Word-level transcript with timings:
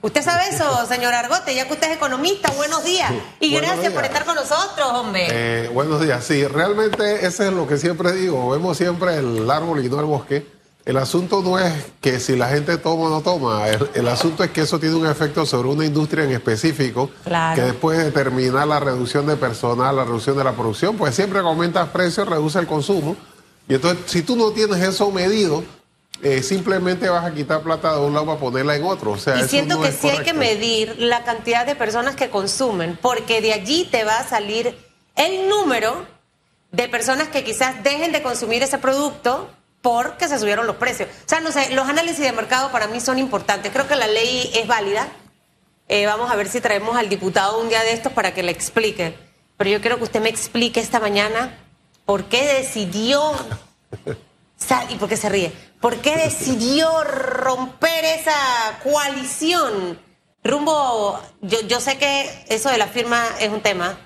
Usted 0.00 0.22
sabe 0.22 0.48
eso, 0.50 0.86
señor 0.86 1.12
Argote, 1.12 1.54
ya 1.54 1.66
que 1.66 1.74
usted 1.74 1.90
es 1.90 1.96
economista. 1.96 2.52
Buenos 2.52 2.84
días. 2.84 3.10
Y 3.40 3.50
gracias 3.50 3.92
por 3.92 4.04
estar 4.04 4.24
con 4.24 4.36
nosotros, 4.36 4.86
hombre. 4.92 5.26
Eh, 5.28 5.68
buenos 5.74 6.00
días. 6.00 6.22
Sí, 6.22 6.46
realmente 6.46 7.26
ese 7.26 7.48
es 7.48 7.52
lo 7.52 7.66
que 7.66 7.78
siempre 7.78 8.12
digo. 8.12 8.50
Vemos 8.50 8.76
siempre 8.76 9.16
el 9.16 9.50
árbol 9.50 9.84
y 9.84 9.88
no 9.88 9.98
el 9.98 10.06
bosque. 10.06 10.46
El 10.84 10.98
asunto 10.98 11.42
no 11.42 11.58
es 11.58 11.74
que 12.00 12.20
si 12.20 12.36
la 12.36 12.48
gente 12.48 12.78
toma 12.78 13.06
o 13.06 13.10
no 13.10 13.20
toma, 13.22 13.68
el, 13.68 14.08
asunto 14.08 14.42
es 14.44 14.50
que 14.52 14.62
eso 14.62 14.78
tiene 14.78 14.94
un 14.94 15.06
efecto 15.06 15.44
sobre 15.44 15.68
una 15.68 15.84
industria 15.84 16.24
en 16.24 16.30
específico, 16.30 17.10
que 17.54 17.60
después 17.60 17.98
de 17.98 18.10
terminar 18.10 18.66
la 18.68 18.80
reducción 18.80 19.26
de 19.26 19.36
personal, 19.36 19.96
la 19.96 20.04
reducción 20.04 20.38
de 20.38 20.44
la 20.44 20.52
producción, 20.52 20.96
pues 20.96 21.14
siempre 21.14 21.40
que 21.40 21.46
aumentas 21.46 21.88
precios, 21.90 22.26
reduce 22.26 22.58
el 22.58 22.66
consumo. 22.66 23.16
Y 23.68 23.74
entonces, 23.74 24.04
si 24.06 24.22
tú 24.22 24.34
no 24.34 24.50
tienes 24.52 24.82
eso 24.82 25.10
medido, 25.10 25.62
eh, 26.22 26.42
simplemente 26.42 27.08
vas 27.08 27.24
a 27.24 27.32
quitar 27.32 27.62
plata 27.62 27.94
de 27.94 28.00
un 28.00 28.12
lado 28.12 28.26
para 28.26 28.40
ponerla 28.40 28.76
en 28.76 28.84
otro. 28.84 29.12
O 29.12 29.18
sea, 29.18 29.38
y 29.38 29.48
siento 29.48 29.80
que 29.80 29.92
sí 29.92 30.08
hay 30.08 30.24
que 30.24 30.32
medir 30.32 30.96
la 30.98 31.24
cantidad 31.24 31.64
de 31.64 31.76
personas 31.76 32.16
que 32.16 32.30
consumen, 32.30 32.98
porque 33.00 33.40
de 33.40 33.52
allí 33.52 33.88
te 33.90 34.04
va 34.04 34.18
a 34.18 34.28
salir 34.28 34.76
el 35.14 35.48
número 35.48 36.06
de 36.72 36.88
personas 36.88 37.28
que 37.28 37.44
quizás 37.44 37.82
dejen 37.82 38.12
de 38.12 38.22
consumir 38.22 38.62
ese 38.62 38.78
producto 38.78 39.48
porque 39.80 40.28
se 40.28 40.38
subieron 40.38 40.66
los 40.66 40.76
precios. 40.76 41.08
O 41.08 41.28
sea, 41.28 41.40
no 41.40 41.52
sé, 41.52 41.72
los 41.72 41.88
análisis 41.88 42.24
de 42.24 42.32
mercado 42.32 42.70
para 42.72 42.88
mí 42.88 43.00
son 43.00 43.18
importantes. 43.18 43.72
Creo 43.72 43.86
que 43.86 43.96
la 43.96 44.06
ley 44.06 44.50
es 44.54 44.66
válida. 44.66 45.08
Eh, 45.88 46.04
vamos 46.06 46.30
a 46.30 46.36
ver 46.36 46.48
si 46.48 46.60
traemos 46.60 46.96
al 46.96 47.08
diputado 47.08 47.60
un 47.60 47.68
día 47.68 47.82
de 47.82 47.92
estos 47.92 48.12
para 48.12 48.34
que 48.34 48.42
le 48.42 48.50
explique. 48.50 49.16
Pero 49.56 49.70
yo 49.70 49.80
quiero 49.80 49.98
que 49.98 50.04
usted 50.04 50.20
me 50.20 50.28
explique 50.28 50.80
esta 50.80 51.00
mañana 51.00 51.56
por 52.04 52.24
qué 52.24 52.54
decidió 52.54 53.34
¿Y 54.90 54.96
por 54.96 55.08
qué 55.08 55.16
se 55.16 55.28
ríe? 55.28 55.52
¿Por 55.80 55.96
qué 55.98 56.16
decidió 56.16 56.88
romper 57.04 58.04
esa 58.04 58.32
coalición? 58.82 59.98
Rumbo, 60.42 61.20
yo, 61.40 61.60
yo 61.68 61.80
sé 61.80 61.98
que 61.98 62.28
eso 62.48 62.68
de 62.70 62.78
la 62.78 62.88
firma 62.88 63.22
es 63.38 63.50
un 63.50 63.60
tema 63.60 63.96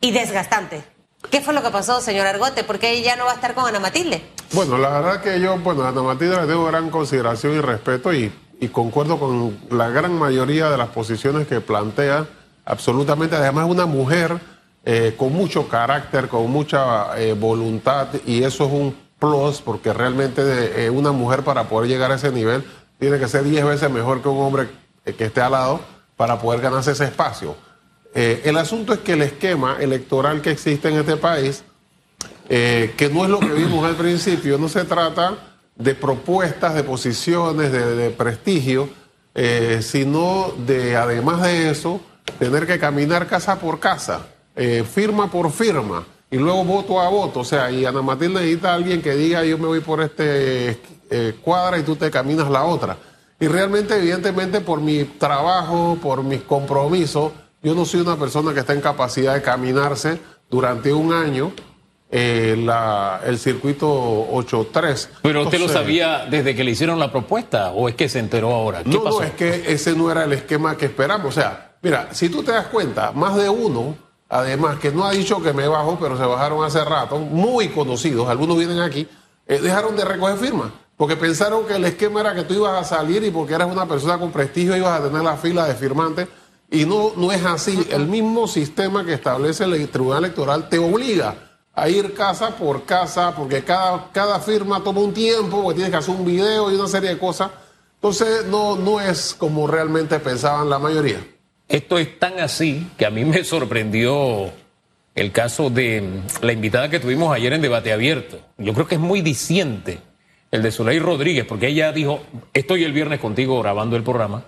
y 0.00 0.10
desgastante. 0.10 0.84
¿Qué 1.30 1.40
fue 1.40 1.54
lo 1.54 1.62
que 1.62 1.70
pasó, 1.70 2.00
señor 2.00 2.26
Argote? 2.26 2.64
¿Por 2.64 2.78
qué 2.78 2.90
ella 2.90 3.16
no 3.16 3.24
va 3.24 3.32
a 3.32 3.34
estar 3.36 3.54
con 3.54 3.66
Ana 3.66 3.80
Matilde? 3.80 4.22
Bueno, 4.52 4.76
la 4.76 4.90
verdad 4.90 5.22
que 5.22 5.40
yo, 5.40 5.56
bueno, 5.58 5.84
a 5.84 5.88
Ana 5.88 6.02
Matilde 6.02 6.36
le 6.36 6.46
tengo 6.46 6.66
gran 6.66 6.90
consideración 6.90 7.56
y 7.56 7.60
respeto 7.60 8.12
y, 8.12 8.30
y, 8.60 8.68
concuerdo 8.68 9.18
con 9.18 9.58
la 9.70 9.88
gran 9.88 10.12
mayoría 10.12 10.68
de 10.68 10.76
las 10.76 10.88
posiciones 10.88 11.46
que 11.46 11.60
plantea. 11.60 12.26
Absolutamente, 12.66 13.36
además 13.36 13.66
es 13.66 13.70
una 13.70 13.86
mujer 13.86 14.38
eh, 14.84 15.14
con 15.16 15.32
mucho 15.32 15.68
carácter, 15.68 16.28
con 16.28 16.50
mucha 16.50 17.18
eh, 17.18 17.32
voluntad 17.32 18.08
y 18.26 18.42
eso 18.42 18.66
es 18.66 18.72
un 18.72 19.01
plus, 19.22 19.62
porque 19.62 19.92
realmente 19.92 20.84
eh, 20.84 20.90
una 20.90 21.12
mujer 21.12 21.44
para 21.44 21.68
poder 21.68 21.88
llegar 21.88 22.10
a 22.10 22.16
ese 22.16 22.32
nivel 22.32 22.64
tiene 22.98 23.20
que 23.20 23.28
ser 23.28 23.44
10 23.44 23.64
veces 23.64 23.88
mejor 23.88 24.20
que 24.20 24.28
un 24.28 24.42
hombre 24.42 24.68
eh, 25.04 25.12
que 25.12 25.26
esté 25.26 25.40
al 25.40 25.52
lado 25.52 25.80
para 26.16 26.40
poder 26.40 26.60
ganarse 26.60 26.90
ese 26.90 27.04
espacio. 27.04 27.54
Eh, 28.16 28.42
el 28.44 28.58
asunto 28.58 28.92
es 28.92 28.98
que 28.98 29.12
el 29.12 29.22
esquema 29.22 29.76
electoral 29.78 30.42
que 30.42 30.50
existe 30.50 30.88
en 30.88 30.96
este 30.96 31.16
país, 31.16 31.62
que 32.48 33.10
no 33.10 33.24
es 33.24 33.30
lo 33.30 33.38
que 33.38 33.46
vimos 33.46 33.86
al 33.86 33.94
principio, 33.94 34.58
no 34.58 34.68
se 34.68 34.84
trata 34.84 35.54
de 35.76 35.94
propuestas, 35.94 36.74
de 36.74 36.82
posiciones, 36.82 37.72
de 37.72 38.10
prestigio, 38.10 38.90
sino 39.80 40.52
de, 40.66 40.94
además 40.96 41.40
de 41.42 41.70
eso, 41.70 42.02
tener 42.38 42.66
que 42.66 42.78
caminar 42.78 43.26
casa 43.26 43.58
por 43.58 43.80
casa, 43.80 44.26
firma 44.92 45.30
por 45.30 45.50
firma 45.50 46.04
y 46.32 46.38
luego 46.38 46.64
voto 46.64 46.98
a 46.98 47.08
voto. 47.10 47.40
O 47.40 47.44
sea, 47.44 47.70
y 47.70 47.84
Ana 47.84 48.02
Matilde 48.02 48.40
necesita 48.40 48.72
a 48.72 48.74
alguien 48.74 49.02
que 49.02 49.14
diga 49.14 49.44
yo 49.44 49.58
me 49.58 49.66
voy 49.66 49.80
por 49.80 50.00
este 50.00 50.80
eh, 51.10 51.34
cuadra 51.42 51.78
y 51.78 51.82
tú 51.82 51.94
te 51.94 52.10
caminas 52.10 52.50
la 52.50 52.64
otra. 52.64 52.96
Y 53.38 53.46
realmente, 53.46 53.96
evidentemente, 53.96 54.60
por 54.60 54.80
mi 54.80 55.04
trabajo, 55.04 55.98
por 56.00 56.24
mis 56.24 56.40
compromisos, 56.42 57.32
yo 57.62 57.74
no 57.74 57.84
soy 57.84 58.00
una 58.00 58.16
persona 58.16 58.54
que 58.54 58.60
está 58.60 58.72
en 58.72 58.80
capacidad 58.80 59.34
de 59.34 59.42
caminarse 59.42 60.18
durante 60.48 60.92
un 60.92 61.12
año 61.12 61.52
eh, 62.10 62.56
la, 62.58 63.20
el 63.26 63.38
circuito 63.38 63.86
8.3. 64.32 65.08
Pero 65.22 65.42
usted 65.42 65.60
lo 65.60 65.68
sabía 65.68 66.26
desde 66.30 66.54
que 66.54 66.64
le 66.64 66.70
hicieron 66.70 66.98
la 66.98 67.12
propuesta 67.12 67.72
o 67.72 67.90
es 67.90 67.94
que 67.94 68.08
se 68.08 68.20
enteró 68.20 68.54
ahora? 68.54 68.82
no, 68.86 69.04
no, 69.04 69.22
es 69.22 69.32
que 69.32 69.70
ese 69.70 69.94
no 69.94 70.10
era 70.10 70.24
el 70.24 70.32
esquema 70.32 70.78
que 70.78 70.86
esperamos. 70.86 71.26
O 71.26 71.40
sea, 71.40 71.76
mira, 71.82 72.08
si 72.12 72.30
tú 72.30 72.42
te 72.42 72.52
das 72.52 72.68
cuenta, 72.68 73.12
más 73.12 73.36
de 73.36 73.50
uno 73.50 74.11
además, 74.32 74.78
que 74.78 74.90
no 74.90 75.04
ha 75.04 75.12
dicho 75.12 75.42
que 75.42 75.52
me 75.52 75.68
bajo, 75.68 75.98
pero 76.00 76.16
se 76.16 76.24
bajaron 76.24 76.64
hace 76.64 76.82
rato, 76.82 77.18
muy 77.18 77.68
conocidos, 77.68 78.28
algunos 78.30 78.56
vienen 78.56 78.80
aquí, 78.80 79.06
eh, 79.46 79.60
dejaron 79.60 79.94
de 79.94 80.06
recoger 80.06 80.38
firmas, 80.38 80.72
porque 80.96 81.16
pensaron 81.16 81.66
que 81.66 81.76
el 81.76 81.84
esquema 81.84 82.22
era 82.22 82.34
que 82.34 82.42
tú 82.44 82.54
ibas 82.54 82.80
a 82.80 82.96
salir 82.96 83.22
y 83.24 83.30
porque 83.30 83.52
eras 83.52 83.70
una 83.70 83.86
persona 83.86 84.18
con 84.18 84.32
prestigio 84.32 84.74
ibas 84.74 84.98
a 84.98 85.04
tener 85.04 85.22
la 85.22 85.36
fila 85.36 85.66
de 85.66 85.74
firmantes, 85.74 86.28
y 86.70 86.86
no, 86.86 87.12
no 87.14 87.30
es 87.30 87.44
así. 87.44 87.86
El 87.90 88.06
mismo 88.06 88.48
sistema 88.48 89.04
que 89.04 89.12
establece 89.12 89.64
el 89.64 89.86
Tribunal 89.90 90.24
Electoral 90.24 90.70
te 90.70 90.78
obliga 90.78 91.34
a 91.74 91.88
ir 91.90 92.14
casa 92.14 92.56
por 92.56 92.84
casa, 92.84 93.34
porque 93.36 93.62
cada, 93.62 94.10
cada 94.12 94.40
firma 94.40 94.82
toma 94.82 95.02
un 95.02 95.12
tiempo, 95.12 95.62
porque 95.62 95.74
tienes 95.74 95.90
que 95.90 95.98
hacer 95.98 96.14
un 96.14 96.24
video 96.24 96.72
y 96.72 96.76
una 96.76 96.88
serie 96.88 97.10
de 97.10 97.18
cosas. 97.18 97.50
Entonces, 97.96 98.46
no, 98.46 98.76
no 98.76 98.98
es 98.98 99.34
como 99.34 99.66
realmente 99.66 100.18
pensaban 100.18 100.70
la 100.70 100.78
mayoría. 100.78 101.18
Esto 101.72 101.96
es 101.96 102.18
tan 102.18 102.38
así 102.38 102.86
que 102.98 103.06
a 103.06 103.10
mí 103.10 103.24
me 103.24 103.44
sorprendió 103.44 104.50
el 105.14 105.32
caso 105.32 105.70
de 105.70 106.20
la 106.42 106.52
invitada 106.52 106.90
que 106.90 107.00
tuvimos 107.00 107.34
ayer 107.34 107.50
en 107.54 107.62
debate 107.62 107.94
abierto. 107.94 108.38
Yo 108.58 108.74
creo 108.74 108.86
que 108.86 108.96
es 108.96 109.00
muy 109.00 109.22
diciente 109.22 109.98
el 110.50 110.60
de 110.60 110.70
Zuley 110.70 110.98
Rodríguez, 110.98 111.46
porque 111.46 111.68
ella 111.68 111.90
dijo, 111.90 112.20
estoy 112.52 112.84
el 112.84 112.92
viernes 112.92 113.20
contigo 113.20 113.58
grabando 113.62 113.96
el 113.96 114.02
programa, 114.02 114.44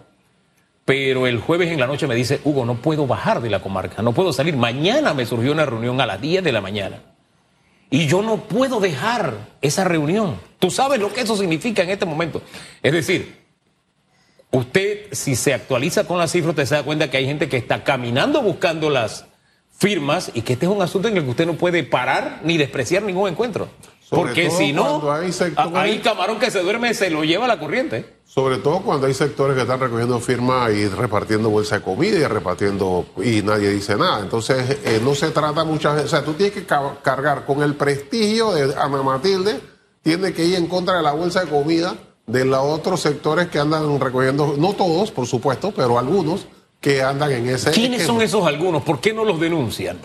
pero 0.85 1.27
el 1.27 1.39
jueves 1.39 1.71
en 1.73 1.81
la 1.81 1.87
noche 1.87 2.07
me 2.07 2.15
dice, 2.15 2.43
Hugo, 2.45 2.67
no 2.67 2.75
puedo 2.75 3.07
bajar 3.07 3.41
de 3.41 3.49
la 3.49 3.63
comarca, 3.63 4.03
no 4.03 4.13
puedo 4.13 4.31
salir. 4.35 4.55
Mañana 4.55 5.15
me 5.15 5.25
surgió 5.25 5.53
una 5.53 5.65
reunión 5.65 6.03
a 6.03 6.07
las 6.07 6.21
10 6.21 6.45
de 6.45 6.53
la 6.53 6.61
mañana. 6.61 7.01
Y 7.89 8.07
yo 8.07 8.21
no 8.21 8.37
puedo 8.37 8.81
dejar 8.81 9.35
esa 9.63 9.85
reunión. 9.85 10.39
Tú 10.59 10.71
sabes 10.71 11.01
lo 11.01 11.11
que 11.11 11.23
eso 11.23 11.39
significa 11.39 11.85
en 11.85 11.89
este 11.89 12.05
momento. 12.05 12.43
Es 12.83 12.93
decir, 12.93 13.44
Usted, 14.55 15.09
si 15.11 15.35
se 15.35 15.53
actualiza 15.53 16.07
con 16.07 16.17
las 16.17 16.31
cifras, 16.31 16.51
usted 16.51 16.67
se 16.67 16.77
da 16.77 16.85
cuenta 16.85 17.11
que 17.11 17.17
hay 17.17 17.27
gente 17.27 17.49
que 17.49 17.57
está 17.57 17.83
caminando 17.83 18.41
buscando 18.41 18.89
las 18.89 19.25
firmas 19.77 20.31
y 20.33 20.43
que 20.43 20.53
este 20.53 20.67
es 20.67 20.73
un 20.73 20.81
asunto 20.81 21.09
en 21.09 21.17
el 21.17 21.25
que 21.25 21.31
usted 21.31 21.47
no 21.47 21.55
puede 21.55 21.83
parar 21.83 22.41
ni 22.45 22.57
despreciar 22.57 23.03
ningún 23.03 23.29
encuentro. 23.29 23.69
Porque 24.11 24.53
si 24.53 24.73
no, 24.73 25.03
hay, 25.11 25.99
camarón 25.99 26.39
que 26.39 26.53
se 26.53 26.63
duerme 26.63 26.95
se 26.95 27.11
lo 27.11 27.25
lleva 27.25 27.49
la 27.49 27.59
corriente. 27.59 28.19
Sobre 28.27 28.59
todo 28.59 28.83
cuando 28.83 29.09
hay 29.09 29.15
sectores 29.15 29.57
que 29.57 29.63
están 29.63 29.81
recogiendo 29.81 30.21
firmas 30.21 30.73
y 30.73 30.87
repartiendo 30.87 31.51
bolsa 31.51 31.79
de 31.79 31.83
comida 31.83 32.17
y 32.17 32.25
repartiendo 32.25 33.07
y 33.25 33.43
nadie 33.43 33.71
dice 33.71 33.97
nada. 33.97 34.21
Entonces, 34.21 34.79
eh, 34.85 35.01
no 35.03 35.17
se 35.17 35.33
trata 35.33 35.65
muchas 35.65 35.97
veces. 35.97 36.13
O 36.13 36.17
sea, 36.17 36.25
tú 36.25 36.35
tienes 36.35 36.55
que 36.55 36.65
cargar 36.65 37.45
con 37.45 37.61
el 37.61 37.75
prestigio 37.75 38.53
de 38.53 38.73
Ana 38.77 39.03
Matilde, 39.03 39.59
tiene 40.01 40.33
que 40.33 40.45
ir 40.45 40.55
en 40.55 40.69
contra 40.69 40.99
de 40.99 41.03
la 41.03 41.13
bolsa 41.13 41.41
de 41.41 41.51
comida 41.51 41.97
de 42.27 42.45
los 42.45 42.61
otros 42.61 43.01
sectores 43.01 43.49
que 43.49 43.59
andan 43.59 44.01
recogiendo, 44.01 44.55
no 44.59 44.73
todos, 44.73 45.11
por 45.11 45.27
supuesto, 45.27 45.73
pero 45.75 45.99
algunos 45.99 46.47
que 46.81 47.03
andan 47.03 47.33
en 47.33 47.49
ese. 47.49 47.71
¿Quiénes 47.71 48.05
son 48.05 48.23
esos 48.23 48.47
algunos? 48.47 48.83
¿Por 48.83 49.01
qué 49.01 49.13
no 49.13 49.25
los 49.25 49.41
denuncian? 49.41 49.99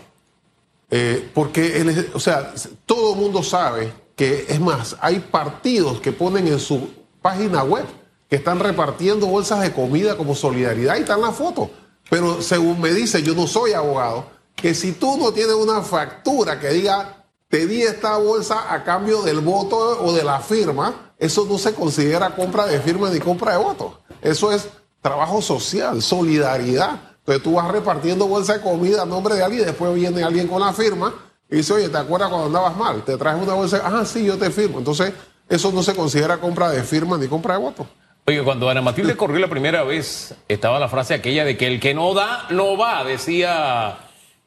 Eh, 0.91 1.29
porque, 1.33 2.07
o 2.13 2.19
sea, 2.19 2.53
todo 2.85 3.13
el 3.13 3.19
mundo 3.19 3.43
sabe 3.43 3.91
que, 4.15 4.45
es 4.49 4.59
más, 4.59 4.97
hay 5.01 5.19
partidos 5.19 6.01
que 6.01 6.11
ponen 6.11 6.47
en 6.47 6.59
su 6.59 6.89
página 7.21 7.63
web 7.63 7.85
que 8.29 8.35
están 8.35 8.59
repartiendo 8.59 9.27
bolsas 9.27 9.61
de 9.61 9.73
comida 9.73 10.15
como 10.15 10.35
solidaridad 10.35 10.97
y 10.97 11.01
están 11.01 11.21
las 11.21 11.35
fotos. 11.35 11.69
Pero 12.09 12.41
según 12.41 12.79
me 12.79 12.93
dice, 12.93 13.23
yo 13.23 13.33
no 13.33 13.47
soy 13.47 13.73
abogado, 13.73 14.25
que 14.55 14.73
si 14.73 14.93
tú 14.93 15.17
no 15.17 15.31
tienes 15.31 15.55
una 15.55 15.81
factura 15.81 16.59
que 16.59 16.69
diga, 16.69 17.25
te 17.47 17.65
di 17.65 17.81
esta 17.81 18.17
bolsa 18.17 18.73
a 18.73 18.83
cambio 18.83 19.21
del 19.21 19.39
voto 19.39 20.03
o 20.03 20.13
de 20.13 20.23
la 20.23 20.39
firma, 20.39 21.08
eso 21.19 21.45
no 21.49 21.57
se 21.57 21.73
considera 21.73 22.29
compra 22.29 22.65
de 22.65 22.79
firma 22.79 23.09
ni 23.09 23.19
compra 23.19 23.51
de 23.51 23.57
votos. 23.57 23.93
Eso 24.21 24.53
es 24.53 24.69
trabajo 25.01 25.41
social, 25.41 26.01
solidaridad. 26.01 27.01
Entonces 27.19 27.43
tú 27.43 27.55
vas 27.55 27.69
repartiendo 27.69 28.25
bolsa 28.25 28.53
de 28.53 28.61
comida 28.61 29.01
a 29.01 29.05
nombre 29.05 29.35
de 29.35 29.43
alguien 29.43 29.63
y 29.63 29.65
después 29.65 29.93
viene 29.93 30.23
alguien 30.23 30.47
con 30.47 30.61
la 30.61 30.71
firma 30.71 31.13
y 31.51 31.57
dice, 31.57 31.73
oye, 31.73 31.89
¿te 31.89 31.97
acuerdas 31.97 32.29
cuando 32.29 32.47
andabas 32.47 32.77
mal? 32.77 33.03
Te 33.03 33.17
traes 33.17 33.41
una 33.41 33.53
bolsa, 33.53 33.81
ah, 33.83 34.05
sí, 34.05 34.25
yo 34.25 34.37
te 34.37 34.49
firmo. 34.49 34.79
Entonces, 34.79 35.13
eso 35.49 35.71
no 35.73 35.83
se 35.83 35.93
considera 35.93 36.37
compra 36.37 36.69
de 36.69 36.83
firma 36.83 37.17
ni 37.17 37.27
compra 37.27 37.55
de 37.55 37.59
votos. 37.59 37.87
Oye, 38.25 38.41
cuando 38.43 38.69
Ana 38.69 38.81
Matilde 38.81 39.17
corrió 39.17 39.39
la 39.39 39.49
primera 39.49 39.83
vez, 39.83 40.35
estaba 40.47 40.79
la 40.79 40.87
frase 40.87 41.15
aquella 41.15 41.43
de 41.43 41.57
que 41.57 41.67
el 41.67 41.79
que 41.81 41.93
no 41.93 42.13
da, 42.13 42.45
no 42.51 42.77
va, 42.77 43.03
decía, 43.03 43.97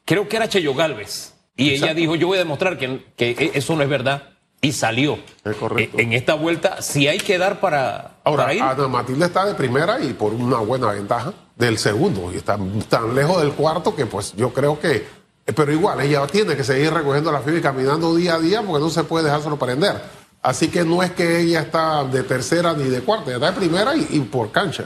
creo 0.05 0.27
que 0.27 0.37
era 0.37 0.49
Cheyo 0.49 0.73
Galvez. 0.73 1.35
Y 1.55 1.69
ella 1.71 1.93
dijo, 1.93 2.15
yo 2.15 2.27
voy 2.27 2.37
a 2.37 2.39
demostrar 2.39 2.79
que, 2.79 3.03
que 3.15 3.51
eso 3.53 3.75
no 3.75 3.83
es 3.83 3.89
verdad 3.89 4.32
y 4.63 4.71
salió. 4.71 5.19
Es 5.45 5.55
correcto. 5.57 5.99
En 5.99 6.13
esta 6.13 6.33
vuelta, 6.33 6.81
si 6.81 7.07
hay 7.07 7.19
que 7.19 7.37
dar 7.37 7.59
para, 7.59 8.15
Ahora, 8.23 8.47
Ana 8.49 8.87
Matilde 8.87 9.25
está 9.25 9.45
de 9.45 9.53
primera 9.53 9.99
y 9.99 10.13
por 10.13 10.33
una 10.33 10.57
buena 10.57 10.91
ventaja 10.91 11.33
del 11.55 11.77
segundo. 11.77 12.31
Y 12.33 12.37
está 12.37 12.57
tan 12.89 13.13
lejos 13.13 13.39
del 13.41 13.51
cuarto 13.51 13.95
que, 13.95 14.07
pues, 14.07 14.33
yo 14.35 14.51
creo 14.51 14.79
que. 14.79 15.05
Pero 15.45 15.71
igual, 15.73 15.99
ella 15.99 16.25
tiene 16.27 16.55
que 16.55 16.63
seguir 16.63 16.93
recogiendo 16.93 17.29
la 17.31 17.41
fibra 17.41 17.59
y 17.59 17.61
caminando 17.61 18.15
día 18.15 18.35
a 18.35 18.39
día 18.39 18.61
porque 18.61 18.81
no 18.81 18.89
se 18.89 19.03
puede 19.03 19.25
dejar 19.25 19.41
sorprender. 19.41 20.01
Así 20.41 20.69
que 20.69 20.83
no 20.85 21.03
es 21.03 21.11
que 21.11 21.41
ella 21.41 21.59
está 21.59 22.05
de 22.05 22.23
tercera 22.23 22.73
ni 22.73 22.85
de 22.85 23.01
cuarta, 23.01 23.25
ella 23.27 23.35
está 23.35 23.51
de 23.51 23.57
primera 23.57 23.93
y, 23.95 24.19
por 24.21 24.51
cancha. 24.51 24.85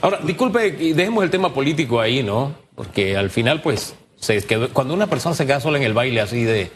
Ahora, 0.00 0.18
disculpe, 0.22 0.70
dejemos 0.72 1.22
el 1.24 1.30
tema 1.30 1.52
político 1.52 2.00
ahí, 2.00 2.22
¿no? 2.22 2.54
Porque 2.74 3.16
al 3.16 3.28
final, 3.28 3.60
pues, 3.60 3.94
se 4.18 4.40
quedó- 4.42 4.70
cuando 4.72 4.94
una 4.94 5.06
persona 5.06 5.34
se 5.34 5.46
queda 5.46 5.60
sola 5.60 5.76
en 5.78 5.84
el 5.84 5.92
baile 5.92 6.20
así 6.22 6.44
de 6.44 6.70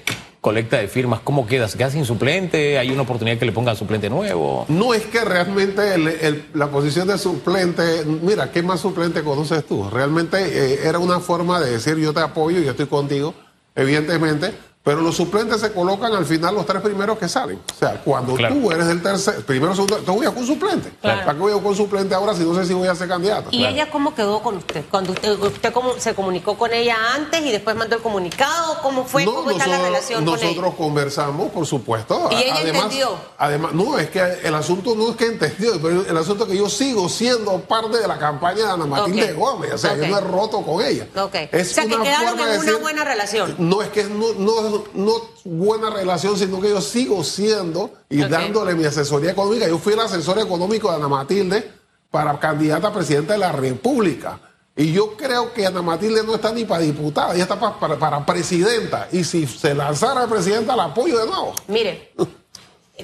colecta 0.45 0.77
de 0.77 0.89
firmas, 0.89 1.21
¿cómo 1.25 1.47
queda? 1.47 1.69
¿Se 1.69 1.79
queda 1.79 1.89
sin 1.89 2.05
suplente? 2.05 2.79
¿Hay 2.79 2.91
una 2.91 3.01
oportunidad 3.01 3.39
que 3.39 3.47
le 3.47 3.53
pongan 3.53 3.77
suplente 3.77 4.11
nuevo? 4.11 4.67
No 4.69 4.93
es 4.93 5.07
que 5.07 5.25
realmente 5.25 5.95
el- 5.95 6.45
la 6.53 6.67
posición 6.69 7.09
de 7.09 7.17
suplente, 7.17 8.05
mira, 8.05 8.53
¿qué 8.53 8.63
más 8.63 8.81
suplente 8.81 9.23
conoces 9.23 9.65
tú? 9.65 9.89
Realmente 9.89 10.37
eh, 10.37 10.81
era 10.85 10.99
una 10.99 11.19
forma 11.21 11.61
de 11.61 11.71
decir 11.71 11.97
yo 11.97 12.13
te 12.13 12.21
apoyo, 12.21 12.61
yo 12.61 12.73
estoy 12.73 12.85
contigo, 12.85 13.33
evidentemente, 13.75 14.53
pero 14.85 15.01
los 15.01 15.17
suplentes 15.17 15.63
se 15.63 15.73
colocan 15.73 16.13
al 16.13 16.27
final 16.27 16.55
los 16.55 16.67
tres 16.67 16.83
primeros 16.83 17.17
que 17.19 17.27
salen. 17.27 17.59
O 17.75 17.79
sea, 17.79 18.03
cuando 18.05 18.35
Claro. 18.35 18.55
tú 18.55 18.71
eres 18.71 18.87
el 18.89 19.03
tercer, 19.03 19.43
primero, 19.47 19.73
segundo, 19.75 19.97
te 19.97 20.11
voy 20.11 20.27
a 20.27 20.31
con 20.31 20.47
suplente. 20.47 20.93
Claro. 21.01 21.21
¿Para 21.25 21.33
qué 21.33 21.39
voy 21.41 21.59
a 21.59 21.63
con 21.63 21.75
suplente 21.75 22.15
ahora 22.15 22.35
si 22.35 22.45
no 22.45 22.55
sé 22.55 22.67
si 22.67 22.75
voy 22.75 22.87
a 22.87 22.95
ser 22.95 23.09
candidato? 23.09 23.49
¿Y 23.51 23.65
ella 23.65 23.91
cómo 23.91 24.15
quedó 24.15 24.43
con 24.43 24.59
usted? 24.59 24.85
Cuando 24.91 25.13
usted, 25.13 25.39
usted 25.41 25.73
cómo, 25.73 25.95
se 25.99 26.15
comunicó 26.15 26.59
con 26.59 26.71
ella 26.75 26.97
antes 27.15 27.41
y 27.47 27.51
después 27.51 27.75
mandó 27.77 27.97
el 27.97 28.03
comunicado, 28.03 28.79
¿cómo 28.83 29.07
fue? 29.07 29.25
¿Cómo 29.25 29.51
está 29.51 29.67
la 29.67 29.79
relación 29.79 30.23
con 30.23 30.35
nosotros 30.35 30.67
ella? 30.67 30.77
conversamos, 30.77 31.51
por 31.51 31.65
supuesto. 31.67 32.29
¿Y 32.33 32.35
ella 32.35 32.55
además, 32.57 32.83
entendió? 32.83 33.09
Además, 33.39 33.73
no, 33.73 33.99
es 33.99 34.11
que 34.11 34.21
el 34.43 34.55
asunto 34.55 34.95
no 34.95 35.11
es 35.13 35.17
que 35.17 35.27
entendió, 35.29 35.81
pero 35.81 36.05
el 36.07 36.17
asunto 36.19 36.45
es 36.45 36.51
que 36.51 36.59
yo 36.59 36.69
sigo 36.69 37.09
siendo 37.09 37.59
parte 37.61 37.97
de 37.99 38.07
la 38.07 38.19
campaña 38.19 38.67
de 38.67 38.71
Ana 38.73 38.85
Matilde 38.85 39.33
Ok. 39.33 39.39
Gómez. 39.39 39.73
O 39.73 39.79
sea, 39.79 39.97
yo 39.97 40.07
no 40.09 40.19
he 40.19 40.21
roto 40.21 40.61
con 40.61 40.85
ella. 40.85 41.07
Ok. 41.17 41.35
Es 41.53 41.71
o 41.71 41.75
sea, 41.75 41.85
que 41.85 41.97
quedaron 42.03 42.29
en 42.29 42.37
de 42.37 42.43
una 42.43 42.53
decir- 42.73 42.81
buena 42.83 43.05
relación. 43.05 43.55
No 43.59 43.81
es 43.81 43.89
que 43.89 44.05
no, 44.05 44.27
no, 44.37 44.74
no 44.95 45.13
buena 45.45 45.91
relación, 45.91 46.37
sino 46.39 46.61
que 46.61 46.71
yo 46.71 46.81
sigo 46.81 47.23
siendo 47.25 47.91
y 48.09 48.19
dándole 48.31 48.75
mi 48.75 48.85
asesoría 48.85 49.33
económica. 49.33 49.69
Yo 49.69 49.79
fui 49.79 49.93
el 49.95 50.01
asesor 50.01 50.39
económico 50.39 50.91
de 50.91 50.97
Ana 50.97 51.09
Matilde 51.09 51.71
para 52.11 52.39
candidata 52.39 52.89
a 52.89 52.93
presidenta 52.93 53.33
de 53.35 53.39
la 53.41 53.53
República. 53.53 54.41
Y 54.77 54.93
yo 54.93 55.17
creo 55.17 55.53
que 55.53 55.67
Ana 55.67 55.83
Matilde 55.83 56.23
no 56.25 56.35
está 56.35 56.51
ni 56.53 56.65
para 56.65 56.83
diputada, 56.83 57.35
ella 57.35 57.45
está 57.45 57.59
pa- 57.61 57.79
para, 57.79 57.97
para 57.99 58.27
presidenta. 58.27 59.09
Y 59.13 59.23
si 59.25 59.47
se 59.47 59.73
lanzara 59.75 60.23
a 60.25 60.27
presidenta, 60.27 60.75
la 60.75 60.85
apoyo 60.87 61.19
de 61.19 61.27
nuevo. 61.27 61.53
Mire, 61.69 62.13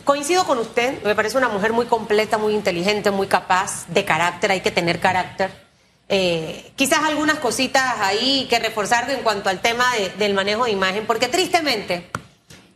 coincido 0.04 0.44
con 0.44 0.58
usted, 0.58 1.02
me 1.04 1.14
parece 1.14 1.38
una 1.38 1.48
mujer 1.48 1.72
muy 1.72 1.86
completa, 1.86 2.38
muy 2.38 2.54
inteligente, 2.54 3.10
muy 3.10 3.26
capaz, 3.28 3.86
de 3.88 4.04
carácter, 4.04 4.50
hay 4.50 4.60
que 4.62 4.70
tener 4.70 4.98
carácter. 5.00 5.69
Eh, 6.12 6.72
quizás 6.74 7.04
algunas 7.04 7.38
cositas 7.38 7.82
ahí 8.00 8.46
que 8.50 8.58
reforzar 8.58 9.08
en 9.10 9.20
cuanto 9.22 9.48
al 9.48 9.60
tema 9.60 9.86
de- 9.94 10.08
del 10.10 10.34
manejo 10.34 10.64
de 10.64 10.72
imagen, 10.72 11.06
porque 11.06 11.28
tristemente, 11.28 12.10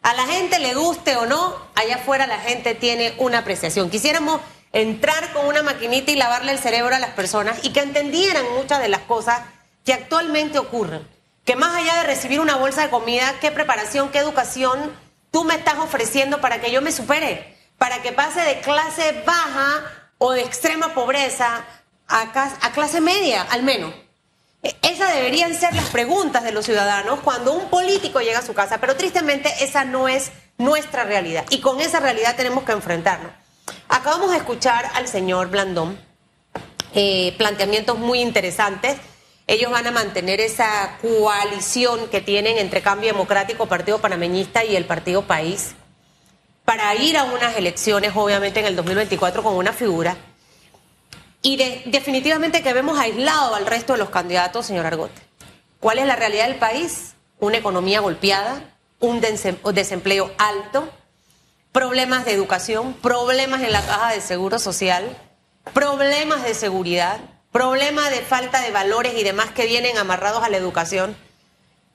a 0.03 0.15
la 0.15 0.25
gente 0.27 0.61
le 0.61 0.75
guste 0.75 1.17
o 1.17 1.27
no, 1.27 1.57
allá 1.75 1.97
afuera 1.97 2.29
la 2.29 2.39
gente 2.39 2.77
tiene 2.77 3.13
una 3.19 3.39
apreciación. 3.39 3.91
Quisiéramos 3.91 4.41
entrar 4.73 5.33
con 5.33 5.47
una 5.47 5.63
maquinita 5.65 6.13
y 6.13 6.17
lavarle 6.17 6.53
el 6.53 6.61
cerebro 6.61 6.95
a 6.95 7.01
las 7.01 7.11
personas 7.11 7.59
y 7.65 7.73
que 7.73 7.81
entendieran 7.81 8.45
muchas 8.57 8.81
de 8.81 8.89
las 8.89 9.01
cosas 9.01 9.41
que 9.85 9.93
actualmente 9.93 10.59
ocurren. 10.61 11.07
Que 11.45 11.57
más 11.57 11.75
allá 11.75 11.97
de 11.97 12.05
recibir 12.05 12.39
una 12.39 12.55
bolsa 12.57 12.83
de 12.83 12.91
comida, 12.91 13.35
qué 13.41 13.51
preparación, 13.51 14.11
qué 14.11 14.19
educación 14.19 14.93
tú 15.33 15.43
me 15.43 15.55
estás 15.57 15.79
ofreciendo 15.79 16.41
para 16.41 16.61
que 16.61 16.71
yo 16.71 16.81
me 16.83 16.93
supere, 16.93 17.57
para 17.79 18.01
que 18.01 18.13
pase 18.13 18.41
de 18.43 18.61
clase 18.61 19.23
baja 19.27 19.83
o 20.19 20.31
de 20.33 20.43
extrema 20.43 20.95
pobreza 20.95 21.65
a, 22.09 22.23
a 22.61 22.73
clase 22.73 23.01
media, 23.01 23.43
al 23.43 23.63
menos. 23.63 23.95
E- 24.63 24.75
Esas 24.83 25.15
deberían 25.15 25.55
ser 25.55 25.75
las 25.75 25.87
preguntas 25.91 26.43
de 26.45 26.53
los 26.53 26.65
ciudadanos 26.65 27.21
cuando 27.21 27.53
un 27.53 27.69
político 27.71 28.21
llega 28.21 28.39
a 28.41 28.47
su 28.47 28.55
casa, 28.55 28.79
pero 28.79 28.97
tristemente 28.97 29.53
esa 29.61 29.85
no 29.85 30.09
es 30.09 30.31
nuestra 30.57 31.05
realidad 31.05 31.45
y 31.51 31.61
con 31.61 31.81
esa 31.81 32.01
realidad 32.01 32.37
tenemos 32.37 32.65
que 32.65 32.73
enfrentarnos. 32.73 33.33
Acabamos 33.89 34.31
de 34.31 34.37
escuchar 34.39 34.89
al 34.95 35.09
señor 35.09 35.49
Blandón 35.51 35.99
eh, 36.95 37.35
planteamientos 37.39 37.99
muy 37.99 38.21
interesantes. 38.21 38.97
Ellos 39.47 39.71
van 39.71 39.87
a 39.87 39.91
mantener 39.91 40.41
esa 40.41 40.97
coalición 41.03 42.09
que 42.09 42.21
tienen 42.21 42.57
entre 42.57 42.81
Cambio 42.81 43.13
Democrático, 43.13 43.67
Partido 43.67 44.01
Panameñista 44.01 44.65
y 44.65 44.75
el 44.77 44.87
Partido 44.87 45.23
País 45.27 45.75
para 46.65 46.95
ir 46.95 47.19
a 47.19 47.25
unas 47.25 47.55
elecciones, 47.57 48.13
obviamente 48.15 48.61
en 48.61 48.67
el 48.67 48.77
2024, 48.77 49.43
con 49.43 49.55
una 49.55 49.73
figura. 49.75 50.17
Y 51.45 51.57
de- 51.59 51.83
definitivamente 51.85 52.63
que 52.63 52.73
vemos 52.73 52.99
aislado 52.99 53.55
al 53.55 53.67
resto 53.67 53.93
de 53.93 53.99
los 53.99 54.09
candidatos, 54.09 54.65
señor 54.65 54.87
Argote. 54.87 55.21
¿Cuál 55.79 55.99
es 55.99 56.07
la 56.07 56.17
realidad 56.17 56.47
del 56.49 56.57
país? 56.57 57.13
Una 57.39 57.59
economía 57.59 58.01
golpeada, 58.01 58.63
un 58.99 59.21
desem- 59.21 59.61
desempleo 59.73 60.33
alto, 60.39 60.89
problemas 61.71 62.25
de 62.25 62.33
educación, 62.33 62.95
problemas 62.95 63.61
en 63.63 63.73
la 63.73 63.83
caja 63.83 64.13
de 64.15 64.23
seguro 64.23 64.59
social, 64.59 65.05
problemas 65.75 66.43
de 66.45 66.55
seguridad, 66.55 67.19
problemas 67.53 68.09
de 68.09 68.23
falta 68.23 68.63
de 68.63 68.71
valores 68.71 69.13
y 69.19 69.23
demás 69.23 69.51
que 69.51 69.67
vienen 69.67 69.99
amarrados 69.99 70.43
a 70.45 70.49
la 70.49 70.57
educación. 70.57 71.15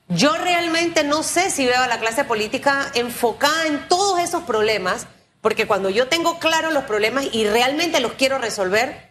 Yo 0.06 0.36
realmente 0.36 1.02
no 1.02 1.24
sé 1.24 1.50
si 1.50 1.66
veo 1.66 1.82
a 1.82 1.88
la 1.88 1.98
clase 1.98 2.22
política 2.22 2.88
enfocada 2.94 3.66
en 3.66 3.88
todos 3.88 4.20
esos 4.20 4.44
problemas, 4.44 5.08
porque 5.40 5.66
cuando 5.66 5.90
yo 5.90 6.06
tengo 6.06 6.38
claros 6.38 6.72
los 6.72 6.84
problemas 6.84 7.26
y 7.32 7.48
realmente 7.48 7.98
los 7.98 8.12
quiero 8.12 8.38
resolver, 8.38 9.09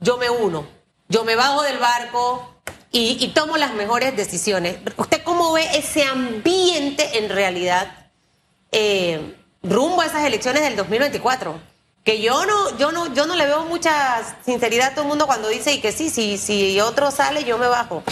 yo 0.00 0.16
me 0.16 0.30
uno, 0.30 0.66
yo 1.08 1.24
me 1.24 1.36
bajo 1.36 1.62
del 1.62 1.78
barco 1.78 2.54
y, 2.90 3.22
y 3.22 3.28
tomo 3.28 3.56
las 3.56 3.74
mejores 3.74 4.16
decisiones. 4.16 4.78
¿Usted 4.96 5.22
cómo 5.22 5.52
ve 5.52 5.66
ese 5.74 6.04
ambiente 6.04 7.18
en 7.18 7.28
realidad 7.28 8.10
eh, 8.72 9.36
rumbo 9.62 10.00
a 10.00 10.06
esas 10.06 10.24
elecciones 10.24 10.62
del 10.62 10.76
2024? 10.76 11.60
Que 12.04 12.22
yo 12.22 12.46
no, 12.46 12.78
yo 12.78 12.92
no, 12.92 13.12
yo 13.12 13.26
no 13.26 13.36
le 13.36 13.44
veo 13.46 13.64
mucha 13.66 14.36
sinceridad 14.44 14.88
a 14.88 14.90
todo 14.92 15.02
el 15.02 15.08
mundo 15.08 15.26
cuando 15.26 15.48
dice 15.48 15.74
y 15.74 15.80
que 15.80 15.92
sí, 15.92 16.08
si, 16.08 16.38
si 16.38 16.80
otro 16.80 17.10
sale, 17.10 17.44
yo 17.44 17.58
me 17.58 17.66
bajo. 17.66 18.02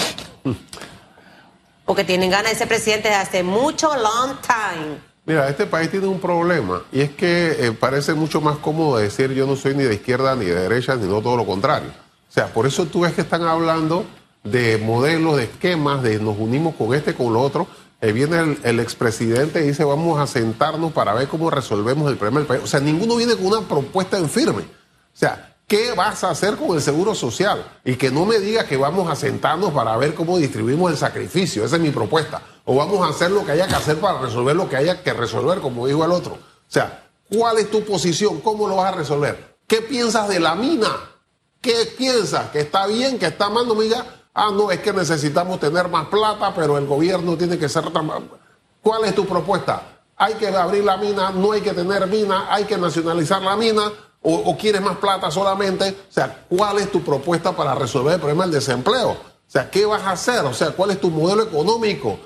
Porque 1.86 2.04
tienen 2.04 2.28
ganas 2.30 2.52
de 2.52 2.58
ser 2.58 2.68
presidente 2.68 3.08
desde 3.08 3.22
hace 3.22 3.42
mucho 3.42 3.96
long 3.96 4.36
time. 4.42 5.07
Mira, 5.28 5.46
este 5.46 5.66
país 5.66 5.90
tiene 5.90 6.06
un 6.06 6.20
problema 6.20 6.84
y 6.90 7.02
es 7.02 7.10
que 7.10 7.66
eh, 7.66 7.72
parece 7.72 8.14
mucho 8.14 8.40
más 8.40 8.56
cómodo 8.56 8.96
decir 8.96 9.30
yo 9.34 9.46
no 9.46 9.56
soy 9.56 9.74
ni 9.74 9.82
de 9.82 9.92
izquierda 9.96 10.34
ni 10.34 10.46
de 10.46 10.54
derecha, 10.54 10.96
ni 10.96 11.06
no 11.06 11.20
todo 11.20 11.36
lo 11.36 11.44
contrario. 11.44 11.90
O 11.90 12.32
sea, 12.32 12.46
por 12.46 12.66
eso 12.66 12.86
tú 12.86 13.00
ves 13.00 13.12
que 13.12 13.20
están 13.20 13.42
hablando 13.42 14.06
de 14.42 14.78
modelos, 14.78 15.36
de 15.36 15.44
esquemas, 15.44 16.02
de 16.02 16.18
nos 16.18 16.38
unimos 16.38 16.76
con 16.76 16.94
este, 16.94 17.12
con 17.12 17.34
lo 17.34 17.42
otro. 17.42 17.66
Eh, 18.00 18.12
viene 18.12 18.38
el, 18.38 18.58
el 18.62 18.80
expresidente 18.80 19.62
y 19.62 19.68
dice 19.68 19.84
vamos 19.84 20.18
a 20.18 20.26
sentarnos 20.26 20.92
para 20.92 21.12
ver 21.12 21.28
cómo 21.28 21.50
resolvemos 21.50 22.10
el 22.10 22.16
problema 22.16 22.38
del 22.38 22.46
país. 22.46 22.62
O 22.64 22.66
sea, 22.66 22.80
ninguno 22.80 23.14
viene 23.16 23.36
con 23.36 23.48
una 23.48 23.60
propuesta 23.60 24.16
en 24.16 24.30
firme. 24.30 24.62
O 24.62 25.18
sea, 25.18 25.47
¿qué 25.68 25.92
vas 25.92 26.24
a 26.24 26.30
hacer 26.30 26.56
con 26.56 26.74
el 26.74 26.82
seguro 26.82 27.14
social? 27.14 27.64
Y 27.84 27.94
que 27.94 28.10
no 28.10 28.24
me 28.26 28.40
digas 28.40 28.64
que 28.64 28.76
vamos 28.76 29.08
a 29.08 29.14
sentarnos 29.14 29.72
para 29.72 29.96
ver 29.96 30.14
cómo 30.14 30.38
distribuimos 30.38 30.90
el 30.90 30.96
sacrificio. 30.98 31.64
Esa 31.64 31.76
es 31.76 31.82
mi 31.82 31.90
propuesta. 31.90 32.42
O 32.64 32.74
vamos 32.74 33.06
a 33.06 33.10
hacer 33.10 33.30
lo 33.30 33.44
que 33.46 33.52
haya 33.52 33.68
que 33.68 33.76
hacer 33.76 33.98
para 34.00 34.18
resolver 34.20 34.56
lo 34.56 34.68
que 34.68 34.76
haya 34.76 35.02
que 35.02 35.12
resolver, 35.12 35.60
como 35.60 35.86
dijo 35.86 36.04
el 36.04 36.10
otro. 36.10 36.32
O 36.34 36.38
sea, 36.66 37.04
¿cuál 37.30 37.58
es 37.58 37.70
tu 37.70 37.84
posición? 37.84 38.40
¿Cómo 38.40 38.66
lo 38.66 38.76
vas 38.76 38.92
a 38.92 38.96
resolver? 38.96 39.56
¿Qué 39.66 39.82
piensas 39.82 40.28
de 40.28 40.40
la 40.40 40.54
mina? 40.54 40.90
¿Qué 41.60 41.92
piensas? 41.96 42.50
¿Que 42.50 42.60
está 42.60 42.86
bien? 42.86 43.18
¿Que 43.18 43.26
está 43.26 43.48
mal? 43.50 43.66
No 43.68 43.74
me 43.74 43.84
digas, 43.84 44.04
ah, 44.34 44.50
no, 44.52 44.70
es 44.70 44.80
que 44.80 44.92
necesitamos 44.92 45.60
tener 45.60 45.88
más 45.88 46.06
plata, 46.08 46.52
pero 46.54 46.78
el 46.78 46.86
gobierno 46.86 47.36
tiene 47.36 47.58
que 47.58 47.68
ser... 47.68 47.90
tan- 47.92 48.10
¿Cuál 48.82 49.04
es 49.04 49.14
tu 49.14 49.26
propuesta? 49.26 49.82
¿Hay 50.16 50.34
que 50.34 50.48
abrir 50.48 50.84
la 50.84 50.96
mina? 50.96 51.30
¿No 51.30 51.52
hay 51.52 51.60
que 51.60 51.72
tener 51.72 52.06
mina? 52.06 52.46
¿Hay 52.52 52.64
que 52.64 52.76
nacionalizar 52.78 53.42
la 53.42 53.56
mina? 53.56 53.90
¿O, 54.30 54.56
quieres 54.58 54.82
más 54.82 54.98
plata 54.98 55.30
solamente? 55.30 55.88
O 55.88 56.12
sea, 56.12 56.44
¿cuál 56.50 56.78
es 56.78 56.92
tu 56.92 57.02
propuesta 57.02 57.56
para 57.56 57.74
resolver 57.74 58.14
el 58.14 58.20
problema 58.20 58.44
del 58.44 58.52
desempleo? 58.52 59.12
O 59.12 59.50
sea, 59.50 59.70
¿qué 59.70 59.86
vas 59.86 60.02
a 60.02 60.10
hacer? 60.10 60.44
O 60.44 60.52
sea, 60.52 60.72
¿cuál 60.72 60.90
es 60.90 61.00
tu 61.00 61.10
modelo 61.10 61.44
económico? 61.44 62.18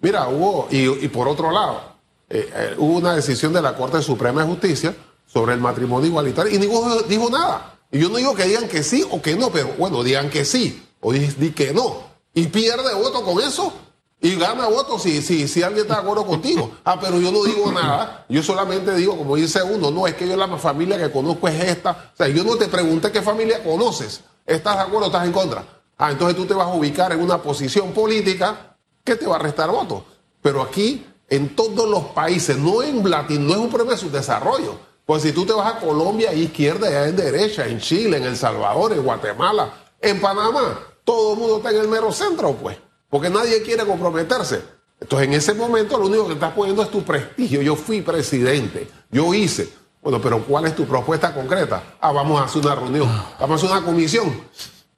Mira, 0.00 0.28
hubo, 0.28 0.68
y, 0.70 1.08
por 1.08 1.26
otro 1.26 1.50
lado, 1.50 1.80
eh, 2.28 2.50
eh, 2.54 2.74
hubo 2.76 2.98
una 2.98 3.14
decisión 3.14 3.54
de 3.54 3.62
la 3.62 3.74
Corte 3.74 4.02
Suprema 4.02 4.42
de 4.42 4.48
Justicia 4.48 4.94
sobre 5.26 5.54
el 5.54 5.60
matrimonio 5.60 6.08
igualitario 6.08 6.54
y 6.54 6.58
ninguno 6.58 6.96
dijo 7.02 7.30
nada. 7.30 7.78
Y 7.90 7.98
yo 7.98 8.10
no 8.10 8.18
digo 8.18 8.34
que 8.34 8.44
digan 8.44 8.68
que 8.68 8.82
sí 8.82 9.02
o 9.10 9.22
que 9.22 9.34
no, 9.34 9.48
pero 9.50 9.68
bueno, 9.78 10.02
digan 10.02 10.28
que 10.28 10.44
sí 10.44 10.86
o 11.00 11.14
di 11.14 11.52
que 11.52 11.72
no. 11.72 12.02
Y 12.34 12.48
pierde 12.48 12.94
voto 12.94 13.24
con 13.24 13.40
eso 13.40 13.72
y 14.20 14.34
gana 14.34 14.66
voto 14.66 14.98
si, 14.98 15.22
si, 15.22 15.46
si 15.46 15.62
alguien 15.62 15.82
está 15.82 15.94
de 15.94 16.00
acuerdo 16.00 16.26
contigo. 16.26 16.72
Ah, 16.84 16.98
pero 17.00 17.20
yo 17.20 17.30
no 17.30 17.44
digo 17.44 17.70
nada. 17.70 18.24
Yo 18.28 18.42
solamente 18.42 18.94
digo, 18.96 19.16
como 19.16 19.36
dice 19.36 19.62
uno, 19.62 19.90
no, 19.90 20.06
es 20.06 20.14
que 20.14 20.28
yo 20.28 20.36
la 20.36 20.48
familia 20.58 20.98
que 20.98 21.10
conozco 21.10 21.46
es 21.46 21.62
esta. 21.62 22.10
O 22.14 22.16
sea, 22.16 22.28
yo 22.28 22.42
no 22.42 22.56
te 22.56 22.66
pregunté 22.66 23.12
qué 23.12 23.22
familia 23.22 23.62
conoces. 23.62 24.22
¿Estás 24.44 24.76
de 24.76 24.82
acuerdo 24.82 25.04
o 25.04 25.06
estás 25.06 25.24
en 25.24 25.32
contra? 25.32 25.64
Ah, 25.96 26.10
entonces 26.10 26.36
tú 26.36 26.46
te 26.46 26.54
vas 26.54 26.66
a 26.66 26.74
ubicar 26.74 27.12
en 27.12 27.20
una 27.20 27.40
posición 27.40 27.92
política 27.92 28.76
que 29.04 29.14
te 29.14 29.26
va 29.26 29.36
a 29.36 29.40
restar 29.40 29.70
votos. 29.70 30.02
Pero 30.42 30.62
aquí, 30.62 31.06
en 31.28 31.54
todos 31.54 31.88
los 31.88 32.04
países, 32.06 32.56
no 32.58 32.82
en 32.82 33.08
Latin, 33.08 33.46
no 33.46 33.52
es 33.52 33.58
un 33.58 33.68
problema 33.68 33.92
de 33.92 33.98
su 33.98 34.10
desarrollo. 34.10 34.78
Pues 35.06 35.22
si 35.22 35.32
tú 35.32 35.46
te 35.46 35.52
vas 35.52 35.74
a 35.74 35.78
Colombia, 35.78 36.30
hay 36.30 36.42
izquierda 36.42 36.90
y 36.90 36.94
hay 36.94 37.12
derecha, 37.12 37.66
en 37.66 37.80
Chile, 37.80 38.18
en 38.18 38.24
El 38.24 38.36
Salvador, 38.36 38.92
en 38.92 39.02
Guatemala, 39.02 39.72
en 40.00 40.20
Panamá, 40.20 40.80
todo 41.04 41.32
el 41.32 41.38
mundo 41.38 41.56
está 41.58 41.70
en 41.70 41.76
el 41.76 41.88
mero 41.88 42.12
centro, 42.12 42.52
pues, 42.52 42.76
porque 43.10 43.30
nadie 43.30 43.62
quiere 43.62 43.84
comprometerse. 43.84 44.62
Entonces, 45.00 45.28
en 45.28 45.34
ese 45.34 45.54
momento, 45.54 45.96
lo 45.96 46.06
único 46.06 46.26
que 46.26 46.34
estás 46.34 46.52
poniendo 46.52 46.82
es 46.82 46.90
tu 46.90 47.02
prestigio. 47.02 47.62
Yo 47.62 47.76
fui 47.76 48.02
presidente, 48.02 48.88
yo 49.10 49.32
hice. 49.32 49.68
Bueno, 50.02 50.20
pero 50.20 50.42
¿cuál 50.44 50.66
es 50.66 50.74
tu 50.74 50.86
propuesta 50.86 51.32
concreta? 51.32 51.82
Ah, 52.00 52.12
vamos 52.12 52.40
a 52.40 52.44
hacer 52.44 52.62
una 52.62 52.74
reunión, 52.74 53.08
vamos 53.38 53.62
a 53.62 53.66
hacer 53.66 53.76
una 53.76 53.86
comisión. 53.86 54.42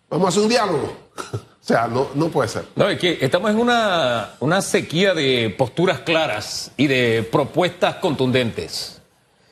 vamos 0.09 0.27
a 0.27 0.29
hacer 0.29 0.43
un 0.43 0.49
diálogo. 0.49 0.93
o 1.35 1.39
sea, 1.61 1.87
no, 1.87 2.09
no 2.15 2.29
puede 2.29 2.49
ser. 2.49 2.65
No, 2.77 2.89
es 2.89 2.99
que 2.99 3.19
estamos 3.21 3.51
en 3.51 3.59
una, 3.59 4.31
una 4.41 4.63
sequía 4.63 5.15
de 5.15 5.55
posturas 5.57 6.01
claras 6.01 6.73
y 6.77 6.87
de 6.87 7.29
propuestas 7.31 7.97
contundentes. 7.97 9.01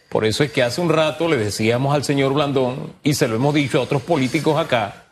Por 0.09 0.25
eso 0.25 0.43
es 0.43 0.51
que 0.53 0.63
hace 0.63 0.81
un 0.81 0.89
rato 0.89 1.29
le 1.29 1.37
decíamos 1.37 1.95
al 1.95 2.03
señor 2.03 2.33
Blandón, 2.33 2.95
y 3.03 3.15
se 3.15 3.29
lo 3.29 3.37
hemos 3.37 3.55
dicho 3.55 3.79
a 3.79 3.83
otros 3.83 4.01
políticos 4.03 4.57
acá, 4.59 5.08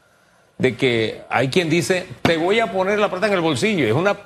de 0.58 0.76
que 0.76 1.22
hay 1.28 1.48
quien 1.48 1.68
dice, 1.68 2.06
te 2.22 2.36
voy 2.36 2.60
a 2.60 2.72
poner 2.72 2.98
la 2.98 3.10
plata 3.10 3.26
en 3.26 3.34
el 3.34 3.40
bolsillo. 3.40 3.86
Es 3.86 3.92
una, 3.92 4.16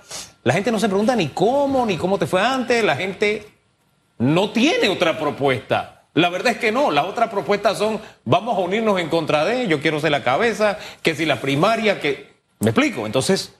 la 0.45 0.53
gente 0.53 0.71
no 0.71 0.79
se 0.79 0.89
pregunta 0.89 1.17
ni 1.17 1.29
cómo, 1.29 1.85
ni 1.87 1.97
cómo 1.97 2.19
te 2.19 2.27
fue 2.27 2.41
antes, 2.41 2.85
la 2.85 2.97
gente 2.97 3.49
no 4.19 4.51
tiene 4.51 4.89
otra 4.89 5.19
propuesta. 5.19 6.05
La 6.15 6.29
verdad 6.29 6.53
es 6.53 6.59
que 6.59 6.73
no, 6.73 6.91
las 6.91 7.05
otras 7.05 7.31
propuestas 7.31 7.79
son, 7.79 8.01
vamos 8.25 8.57
a 8.57 8.61
unirnos 8.61 8.99
en 9.01 9.09
contra 9.09 9.45
de, 9.45 9.69
yo 9.69 9.81
quiero 9.81 10.01
ser 10.01 10.11
la 10.11 10.25
cabeza, 10.25 10.79
que 11.03 11.15
si 11.15 11.25
la 11.25 11.41
primaria, 11.41 12.01
que... 12.01 12.31
¿Me 12.59 12.71
explico? 12.71 13.07
Entonces, 13.07 13.55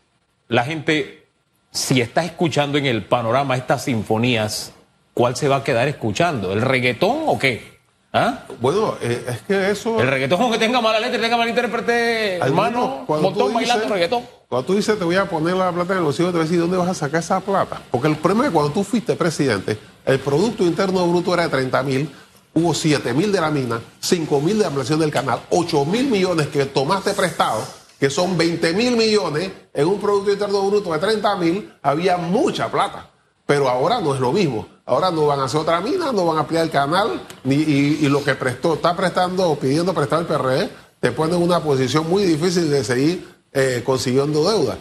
la 0.49 0.65
gente, 0.65 1.27
si 1.71 2.01
está 2.01 2.25
escuchando 2.25 2.77
en 2.77 2.87
el 2.87 3.05
panorama 3.05 3.57
estas 3.57 3.85
sinfonías, 3.85 4.75
¿cuál 5.15 5.37
se 5.37 5.49
va 5.49 5.57
a 5.57 5.65
quedar 5.65 5.89
escuchando? 5.89 6.53
¿El 6.53 6.61
reggaetón 6.61 7.23
o 7.27 7.39
qué? 7.39 7.80
¿Ah? 8.13 8.41
Bueno, 8.61 8.97
eh, 9.01 9.25
es 9.29 9.43
que 9.43 9.71
eso. 9.71 10.01
El 10.01 10.09
reggaetón 10.09 10.51
que 10.51 10.59
tenga 10.59 10.81
mala 10.81 10.99
letra, 10.99 11.21
tenga 11.21 11.37
mal 11.37 11.49
intérprete, 11.49 12.39
hermano, 12.39 13.05
montón 13.07 13.55
bailando 13.55 13.89
reggaetón. 13.89 14.25
Cuando 14.49 14.67
tú 14.67 14.75
dices 14.75 14.99
te 14.99 15.05
voy 15.05 15.15
a 15.15 15.27
poner 15.27 15.55
la 15.55 15.71
plata 15.71 15.97
en 15.97 16.03
los 16.03 16.19
hijos, 16.19 16.33
te 16.33 16.39
voy 16.39 16.41
a 16.41 16.45
decir 16.45 16.59
dónde 16.59 16.77
vas 16.77 16.89
a 16.89 16.95
sacar 16.95 17.21
esa 17.21 17.39
plata. 17.39 17.81
Porque 17.89 18.09
el 18.09 18.17
problema 18.17 18.45
es 18.45 18.51
que 18.51 18.55
cuando 18.55 18.73
tú 18.73 18.83
fuiste 18.83 19.15
presidente, 19.15 19.79
el 20.05 20.19
Producto 20.19 20.65
Interno 20.65 21.07
Bruto 21.07 21.33
era 21.35 21.45
de 21.45 21.51
30 21.51 21.83
mil, 21.85 22.11
hubo 22.53 22.75
7 22.75 23.13
mil 23.15 23.31
de 23.31 23.41
la 23.41 23.51
mina, 23.51 23.81
5 24.01 24.41
mil 24.41 24.59
de 24.59 24.67
ampliación 24.67 24.99
del 24.99 25.13
canal, 25.13 25.43
8 25.51 25.85
mil 25.85 26.09
millones 26.09 26.49
que 26.49 26.67
tomaste 26.67 27.15
prestado, 27.15 27.63
que 28.01 28.11
son 28.11 28.37
20 28.37 28.73
mil 28.73 28.97
millones 28.97 29.53
en 29.73 29.87
un 29.87 30.01
Producto 30.01 30.33
Interno 30.33 30.69
Bruto 30.69 30.93
de 30.93 30.99
30 30.99 31.37
mil, 31.37 31.73
había 31.81 32.17
mucha 32.17 32.69
plata. 32.73 33.09
Pero 33.47 33.69
ahora 33.69 34.01
no 34.01 34.15
es 34.17 34.21
lo 34.21 34.33
mismo. 34.33 34.67
Ahora 34.91 35.13
no 35.13 35.25
van 35.27 35.39
a 35.39 35.45
hacer 35.45 35.61
otra 35.61 35.81
mina, 35.81 36.11
no 36.11 36.27
van 36.27 36.39
a 36.39 36.41
ampliar 36.41 36.65
el 36.65 36.71
canal, 36.71 37.23
ni, 37.45 37.55
y, 37.55 38.09
lo 38.09 38.25
que 38.25 38.35
prestó, 38.35 38.75
está 38.75 38.97
prestando, 38.97 39.55
pidiendo 39.55 39.95
prestar 39.95 40.19
el 40.19 40.27
PRE, 40.27 40.69
te 40.99 41.13
pone 41.13 41.37
en 41.37 41.43
una 41.43 41.63
posición 41.63 42.11
muy 42.11 42.25
difícil 42.25 42.69
de 42.69 42.83
seguir 42.83 43.29
eh, 43.53 43.83
consiguiendo 43.87 44.43
deuda. 44.51 44.79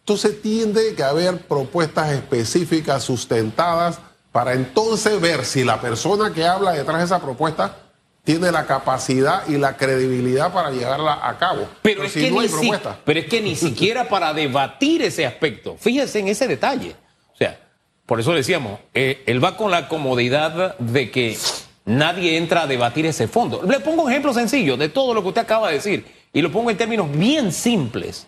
Entonces 0.00 0.42
tiende 0.42 0.96
que 0.96 1.04
haber 1.04 1.46
propuestas 1.46 2.10
específicas, 2.10 3.04
sustentadas, 3.04 4.00
para 4.32 4.54
entonces 4.54 5.20
ver 5.20 5.44
si 5.44 5.62
la 5.62 5.80
persona 5.80 6.32
que 6.32 6.44
habla 6.44 6.72
detrás 6.72 6.98
de 6.98 7.04
esa 7.04 7.20
propuesta 7.20 7.76
tiene 8.24 8.50
la 8.50 8.66
capacidad 8.66 9.46
y 9.46 9.56
la 9.56 9.76
credibilidad 9.76 10.52
para 10.52 10.72
llevarla 10.72 11.28
a 11.28 11.38
cabo. 11.38 11.68
Pero, 11.80 12.02
es, 12.02 12.12
que 12.12 12.28
no 12.28 12.40
hay 12.40 12.48
propuesta. 12.48 12.98
pero 13.04 13.20
es 13.20 13.26
que 13.26 13.40
ni 13.40 13.54
siquiera 13.54 14.08
para 14.08 14.34
debatir 14.34 15.02
ese 15.02 15.24
aspecto, 15.24 15.76
fíjese 15.78 16.18
en 16.18 16.26
ese 16.26 16.48
detalle. 16.48 16.96
Por 18.06 18.20
eso 18.20 18.34
decíamos, 18.34 18.80
eh, 18.92 19.22
él 19.26 19.42
va 19.42 19.56
con 19.56 19.70
la 19.70 19.88
comodidad 19.88 20.76
de 20.78 21.10
que 21.10 21.38
nadie 21.86 22.36
entra 22.36 22.62
a 22.62 22.66
debatir 22.66 23.06
ese 23.06 23.28
fondo. 23.28 23.62
Le 23.62 23.80
pongo 23.80 24.02
un 24.02 24.10
ejemplo 24.10 24.34
sencillo 24.34 24.76
de 24.76 24.90
todo 24.90 25.14
lo 25.14 25.22
que 25.22 25.28
usted 25.28 25.40
acaba 25.42 25.68
de 25.68 25.74
decir 25.74 26.04
y 26.32 26.42
lo 26.42 26.52
pongo 26.52 26.70
en 26.70 26.76
términos 26.76 27.10
bien 27.10 27.50
simples. 27.52 28.26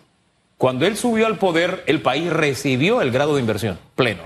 Cuando 0.57 0.87
él 0.87 0.97
subió 0.97 1.27
al 1.27 1.37
poder, 1.37 1.83
el 1.85 2.01
país 2.01 2.31
recibió 2.31 3.01
el 3.01 3.11
grado 3.11 3.35
de 3.35 3.41
inversión 3.41 3.77
pleno. 3.95 4.23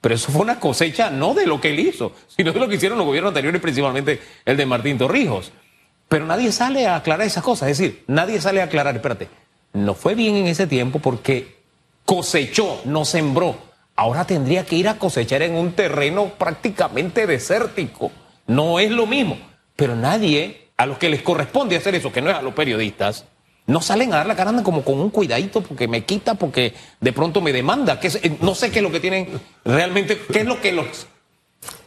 Pero 0.00 0.14
eso 0.14 0.32
fue 0.32 0.42
una 0.42 0.58
cosecha 0.58 1.10
no 1.10 1.34
de 1.34 1.46
lo 1.46 1.60
que 1.60 1.70
él 1.70 1.78
hizo, 1.78 2.12
sino 2.26 2.52
de 2.52 2.58
lo 2.58 2.68
que 2.68 2.74
hicieron 2.74 2.98
los 2.98 3.06
gobiernos 3.06 3.30
anteriores, 3.30 3.60
principalmente 3.60 4.20
el 4.44 4.56
de 4.56 4.66
Martín 4.66 4.98
Torrijos. 4.98 5.52
Pero 6.08 6.26
nadie 6.26 6.50
sale 6.50 6.86
a 6.86 6.96
aclarar 6.96 7.26
esas 7.26 7.44
cosas. 7.44 7.68
Es 7.68 7.78
decir, 7.78 8.02
nadie 8.08 8.40
sale 8.40 8.60
a 8.60 8.64
aclarar, 8.64 8.96
espérate, 8.96 9.28
no 9.72 9.94
fue 9.94 10.16
bien 10.16 10.34
en 10.34 10.46
ese 10.48 10.66
tiempo 10.66 10.98
porque 10.98 11.58
cosechó, 12.04 12.80
no 12.86 13.04
sembró 13.04 13.69
ahora 14.00 14.24
tendría 14.24 14.64
que 14.64 14.76
ir 14.76 14.88
a 14.88 14.96
cosechar 14.96 15.42
en 15.42 15.54
un 15.54 15.72
terreno 15.72 16.32
prácticamente 16.38 17.26
desértico. 17.26 18.10
No 18.46 18.78
es 18.78 18.90
lo 18.90 19.06
mismo. 19.06 19.36
Pero 19.76 19.94
nadie, 19.94 20.70
a 20.78 20.86
los 20.86 20.96
que 20.96 21.10
les 21.10 21.20
corresponde 21.20 21.76
hacer 21.76 21.94
eso, 21.94 22.10
que 22.10 22.22
no 22.22 22.30
es 22.30 22.36
a 22.36 22.40
los 22.40 22.54
periodistas, 22.54 23.26
no 23.66 23.82
salen 23.82 24.14
a 24.14 24.16
dar 24.16 24.26
la 24.26 24.36
cara, 24.36 24.62
como 24.62 24.84
con 24.84 24.98
un 24.98 25.10
cuidadito 25.10 25.60
porque 25.60 25.86
me 25.86 26.06
quita, 26.06 26.34
porque 26.34 26.72
de 26.98 27.12
pronto 27.12 27.42
me 27.42 27.52
demanda. 27.52 28.00
Que 28.00 28.08
eh, 28.08 28.38
no 28.40 28.54
sé 28.54 28.70
qué 28.70 28.78
es 28.78 28.82
lo 28.82 28.90
que 28.90 29.00
tienen 29.00 29.38
realmente, 29.66 30.18
qué 30.32 30.40
es 30.40 30.46
lo 30.46 30.62
que 30.62 30.72
los, 30.72 31.06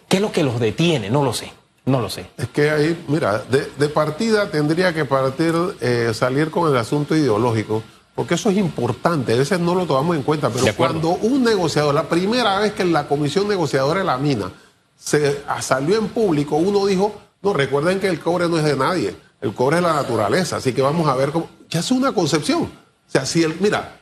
qué 0.08 0.18
es 0.18 0.22
lo 0.22 0.32
que 0.32 0.44
los 0.44 0.60
detiene, 0.60 1.10
no 1.10 1.24
lo 1.24 1.34
sé. 1.34 1.52
No 1.86 2.00
lo 2.00 2.12
sé. 2.12 2.28
Es 2.38 2.48
que 2.50 2.70
ahí, 2.70 3.06
mira, 3.08 3.40
de, 3.40 3.90
partida 3.90 4.52
tendría 4.52 4.94
que 4.94 5.04
partir, 5.04 5.54
eh, 5.82 6.12
salir 6.14 6.52
con 6.52 6.72
el 6.72 6.78
asunto 6.78 7.16
ideológico 7.16 7.82
porque 8.16 8.36
eso 8.36 8.50
es 8.50 8.58
importante, 8.58 9.34
a 9.34 9.38
veces 9.38 9.60
no 9.60 9.74
lo 9.74 9.86
tomamos 9.86 10.16
en 10.16 10.24
cuenta, 10.24 10.50
pero 10.50 10.66
cuando 10.76 11.10
un 11.10 11.44
negociador, 11.44 11.96
la 11.96 12.08
primera 12.08 12.60
vez 12.60 12.74
que 12.74 12.86
la 12.86 13.08
comisión 13.08 13.48
negociadora 13.48 14.02
de 14.02 14.06
la 14.06 14.18
mina 14.18 14.52
se 14.96 15.42
salió 15.62 15.98
en 15.98 16.10
público, 16.10 16.56
uno 16.56 16.86
dijo, 16.86 17.14
no, 17.42 17.54
recuerden 17.54 18.00
que 18.00 18.08
el 18.08 18.20
cobre 18.20 18.48
no 18.48 18.58
es 18.58 18.64
de 18.64 18.76
nadie, 18.76 19.16
el 19.42 19.54
cobre 19.54 19.78
es 19.78 19.84
la 19.84 19.94
naturaleza, 19.94 20.58
así 20.58 20.74
que 20.74 20.82
vamos 20.82 21.08
a 21.08 21.16
ver 21.16 21.32
cómo, 21.32 21.50
ya 21.70 21.80
es 21.80 21.92
una 21.92 22.14
concepción. 22.14 22.64
O 22.64 23.12
sea, 23.12 23.26
si 23.26 23.44
el, 23.44 23.60
mira, 23.60 24.00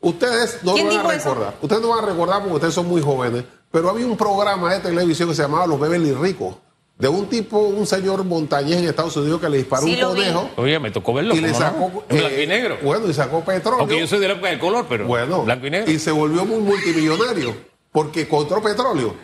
ustedes 0.00 0.58
no 0.62 0.76
lo 0.76 0.84
van 0.84 1.06
a 1.06 1.08
recordar, 1.10 1.54
ustedes 1.60 1.82
no 1.82 1.88
van 1.88 2.04
a 2.04 2.06
recordar 2.08 2.40
porque 2.40 2.54
ustedes 2.54 2.74
son 2.74 2.88
muy 2.88 3.02
jóvenes, 3.02 3.44
pero 3.70 3.90
había 3.90 4.06
un 4.06 4.16
programa 4.16 4.72
de 4.72 4.80
televisión 4.80 5.28
que 5.28 5.34
se 5.34 5.42
llamaba 5.42 5.66
Los 5.66 5.78
Beverly 5.78 6.12
Ricos 6.12 6.56
de 7.00 7.08
un 7.08 7.26
tipo, 7.26 7.58
un 7.58 7.86
señor 7.86 8.24
montañés 8.24 8.78
en 8.78 8.84
Estados 8.84 9.16
Unidos 9.16 9.40
que 9.40 9.48
le 9.48 9.56
disparó 9.58 9.86
un 9.86 9.96
conejo. 9.96 10.50
Oye, 10.56 10.78
me 10.78 10.90
tocó 10.90 11.14
verlo. 11.14 11.34
Y 11.34 11.40
le 11.40 11.54
sacó. 11.54 11.88
blanco 11.88 12.04
y 12.10 12.42
eh, 12.42 12.46
negro. 12.46 12.78
Bueno, 12.82 13.08
y 13.08 13.14
sacó 13.14 13.40
petróleo. 13.42 13.80
Aunque 13.80 13.98
yo 13.98 14.06
soy 14.06 14.20
de 14.20 14.28
la 14.28 14.34
época 14.34 14.50
del 14.50 14.58
color, 14.58 14.86
pero. 14.86 15.06
Bueno. 15.06 15.42
Blanco 15.42 15.66
y 15.66 15.70
negro. 15.70 15.90
Y 15.90 15.98
se 15.98 16.10
volvió 16.10 16.44
muy 16.44 16.58
multimillonario. 16.58 17.56
Porque 17.90 18.22
encontró 18.22 18.62
petróleo. 18.62 19.14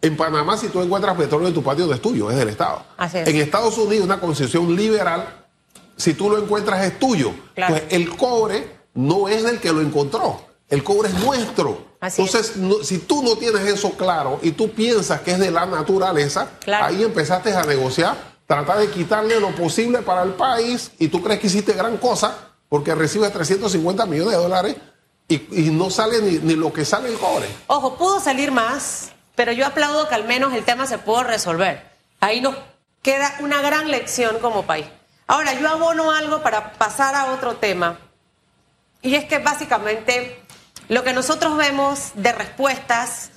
En 0.00 0.16
Panamá, 0.16 0.56
si 0.56 0.68
tú 0.68 0.80
encuentras 0.80 1.16
petróleo 1.16 1.48
en 1.48 1.54
tu 1.54 1.62
patio, 1.62 1.86
no 1.86 1.92
es 1.92 2.00
tuyo, 2.00 2.30
es 2.30 2.36
del 2.36 2.48
Estado. 2.48 2.84
Así 2.96 3.18
es. 3.18 3.28
En 3.28 3.36
Estados 3.36 3.76
Unidos, 3.76 4.06
una 4.06 4.20
concesión 4.20 4.74
liberal, 4.74 5.26
si 5.96 6.14
tú 6.14 6.30
lo 6.30 6.38
encuentras, 6.38 6.86
es 6.86 6.98
tuyo. 6.98 7.32
Pues 7.54 7.82
el 7.90 8.16
cobre 8.16 8.66
no 8.94 9.28
es 9.28 9.42
del 9.42 9.58
que 9.58 9.72
lo 9.72 9.80
encontró. 9.80 10.40
El 10.68 10.84
cobre 10.84 11.08
es 11.08 11.14
nuestro. 11.22 11.89
Entonces, 12.00 12.54
si 12.82 12.98
tú 12.98 13.22
no 13.22 13.36
tienes 13.36 13.62
eso 13.66 13.90
claro 13.90 14.40
y 14.42 14.52
tú 14.52 14.70
piensas 14.70 15.20
que 15.20 15.32
es 15.32 15.38
de 15.38 15.50
la 15.50 15.66
naturaleza, 15.66 16.48
ahí 16.80 17.02
empezaste 17.02 17.52
a 17.52 17.62
negociar, 17.64 18.16
tratar 18.46 18.78
de 18.78 18.90
quitarle 18.90 19.38
lo 19.38 19.54
posible 19.54 19.98
para 20.00 20.22
el 20.22 20.30
país 20.30 20.92
y 20.98 21.08
tú 21.08 21.22
crees 21.22 21.40
que 21.40 21.48
hiciste 21.48 21.74
gran 21.74 21.98
cosa 21.98 22.52
porque 22.70 22.94
recibes 22.94 23.30
350 23.32 24.06
millones 24.06 24.32
de 24.32 24.42
dólares 24.42 24.76
y, 25.28 25.38
no 25.70 25.90
sale 25.90 26.22
ni, 26.22 26.38
ni, 26.38 26.54
lo 26.54 26.72
que 26.72 26.84
sale 26.84 27.08
el 27.08 27.18
cobre. 27.18 27.46
Ojo, 27.68 27.96
pudo 27.96 28.18
salir 28.18 28.50
más, 28.50 29.10
pero 29.36 29.52
yo 29.52 29.66
aplaudo 29.66 30.08
que 30.08 30.14
al 30.14 30.24
menos 30.24 30.54
el 30.54 30.64
tema 30.64 30.86
se 30.86 30.98
pudo 30.98 31.22
resolver. 31.22 31.88
Ahí 32.18 32.40
nos 32.40 32.56
queda 33.02 33.36
una 33.40 33.62
gran 33.62 33.90
lección 33.90 34.38
como 34.40 34.64
país. 34.64 34.86
Ahora, 35.26 35.52
yo 35.54 35.68
abono 35.68 36.10
algo 36.10 36.42
para 36.42 36.72
pasar 36.72 37.14
a 37.14 37.32
otro 37.32 37.56
tema. 37.56 37.98
Y 39.02 39.14
es 39.14 39.26
que 39.26 39.38
básicamente 39.38 40.39
lo 40.90 41.04
que 41.04 41.12
nosotros 41.12 41.56
vemos 41.56 42.10
de 42.14 42.32
respuestas 42.32 43.30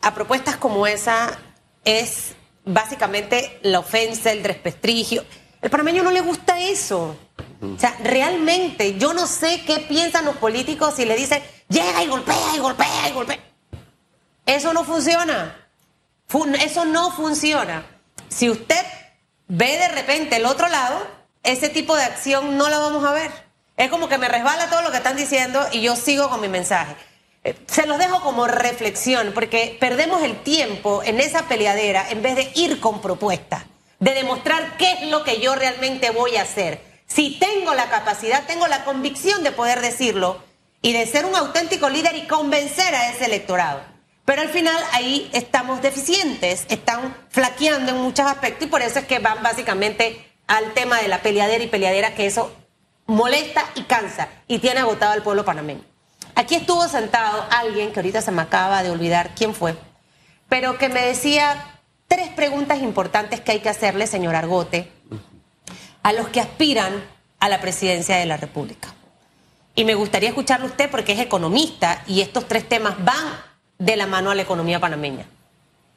a 0.00 0.14
propuestas 0.14 0.56
como 0.56 0.86
esa 0.86 1.36
es 1.84 2.34
básicamente 2.64 3.58
la 3.62 3.80
ofensa, 3.80 4.30
el 4.30 4.44
desprestigio. 4.44 5.24
El 5.60 5.70
panameño 5.70 6.04
no 6.04 6.12
le 6.12 6.20
gusta 6.20 6.60
eso. 6.60 7.16
O 7.60 7.78
sea, 7.80 7.96
realmente 8.04 8.96
yo 8.96 9.12
no 9.12 9.26
sé 9.26 9.64
qué 9.66 9.80
piensan 9.80 10.24
los 10.24 10.36
políticos 10.36 10.94
si 10.94 11.04
le 11.04 11.16
dicen, 11.16 11.42
llega 11.68 12.04
y 12.04 12.06
golpea 12.06 12.54
y 12.54 12.58
golpea 12.60 13.08
y 13.08 13.12
golpea. 13.12 13.40
Eso 14.46 14.72
no 14.72 14.84
funciona. 14.84 15.68
Eso 16.60 16.84
no 16.84 17.10
funciona. 17.10 17.84
Si 18.28 18.48
usted 18.48 18.86
ve 19.48 19.78
de 19.78 19.88
repente 19.88 20.36
el 20.36 20.46
otro 20.46 20.68
lado, 20.68 21.04
ese 21.42 21.68
tipo 21.70 21.96
de 21.96 22.04
acción 22.04 22.56
no 22.56 22.68
la 22.68 22.78
vamos 22.78 23.04
a 23.04 23.10
ver. 23.10 23.41
Es 23.76 23.90
como 23.90 24.08
que 24.08 24.18
me 24.18 24.28
resbala 24.28 24.68
todo 24.68 24.82
lo 24.82 24.90
que 24.90 24.98
están 24.98 25.16
diciendo 25.16 25.64
y 25.72 25.80
yo 25.80 25.96
sigo 25.96 26.28
con 26.28 26.40
mi 26.40 26.48
mensaje. 26.48 26.94
Eh, 27.44 27.56
se 27.66 27.86
los 27.86 27.98
dejo 27.98 28.20
como 28.20 28.46
reflexión, 28.46 29.32
porque 29.34 29.76
perdemos 29.80 30.22
el 30.22 30.40
tiempo 30.42 31.02
en 31.04 31.20
esa 31.20 31.48
peleadera 31.48 32.08
en 32.10 32.22
vez 32.22 32.36
de 32.36 32.52
ir 32.54 32.78
con 32.80 33.00
propuestas, 33.00 33.64
de 33.98 34.14
demostrar 34.14 34.76
qué 34.76 34.92
es 34.92 35.02
lo 35.10 35.24
que 35.24 35.40
yo 35.40 35.54
realmente 35.54 36.10
voy 36.10 36.36
a 36.36 36.42
hacer. 36.42 36.80
Si 37.06 37.38
tengo 37.38 37.74
la 37.74 37.90
capacidad, 37.90 38.46
tengo 38.46 38.68
la 38.68 38.84
convicción 38.84 39.42
de 39.42 39.52
poder 39.52 39.80
decirlo 39.80 40.42
y 40.82 40.92
de 40.92 41.06
ser 41.06 41.24
un 41.24 41.34
auténtico 41.34 41.88
líder 41.88 42.16
y 42.16 42.26
convencer 42.26 42.94
a 42.94 43.10
ese 43.10 43.24
electorado. 43.24 43.82
Pero 44.24 44.42
al 44.42 44.48
final 44.48 44.76
ahí 44.92 45.28
estamos 45.32 45.82
deficientes, 45.82 46.64
están 46.68 47.16
flaqueando 47.30 47.90
en 47.90 47.98
muchos 47.98 48.26
aspectos 48.26 48.68
y 48.68 48.70
por 48.70 48.82
eso 48.82 49.00
es 49.00 49.06
que 49.06 49.18
van 49.18 49.42
básicamente 49.42 50.32
al 50.46 50.74
tema 50.74 51.00
de 51.00 51.08
la 51.08 51.22
peleadera 51.22 51.64
y 51.64 51.68
peleadera, 51.68 52.14
que 52.14 52.26
eso 52.26 52.52
molesta 53.06 53.64
y 53.74 53.82
cansa 53.82 54.28
y 54.48 54.58
tiene 54.58 54.80
agotado 54.80 55.12
al 55.12 55.22
pueblo 55.22 55.44
panameño. 55.44 55.82
Aquí 56.34 56.54
estuvo 56.54 56.86
sentado 56.88 57.44
alguien 57.50 57.92
que 57.92 58.00
ahorita 58.00 58.22
se 58.22 58.32
me 58.32 58.42
acaba 58.42 58.82
de 58.82 58.90
olvidar 58.90 59.34
quién 59.34 59.54
fue, 59.54 59.76
pero 60.48 60.78
que 60.78 60.88
me 60.88 61.02
decía 61.02 61.80
tres 62.08 62.28
preguntas 62.30 62.80
importantes 62.80 63.40
que 63.40 63.52
hay 63.52 63.60
que 63.60 63.68
hacerle, 63.68 64.06
señor 64.06 64.34
Argote, 64.34 64.90
a 66.02 66.12
los 66.12 66.28
que 66.28 66.40
aspiran 66.40 67.04
a 67.38 67.48
la 67.48 67.60
presidencia 67.60 68.16
de 68.16 68.26
la 68.26 68.36
República. 68.36 68.88
Y 69.74 69.84
me 69.84 69.94
gustaría 69.94 70.28
escucharlo 70.28 70.66
usted 70.66 70.90
porque 70.90 71.12
es 71.12 71.20
economista 71.20 72.02
y 72.06 72.20
estos 72.20 72.46
tres 72.46 72.68
temas 72.68 73.02
van 73.04 73.24
de 73.78 73.96
la 73.96 74.06
mano 74.06 74.30
a 74.30 74.34
la 74.34 74.42
economía 74.42 74.80
panameña. 74.80 75.26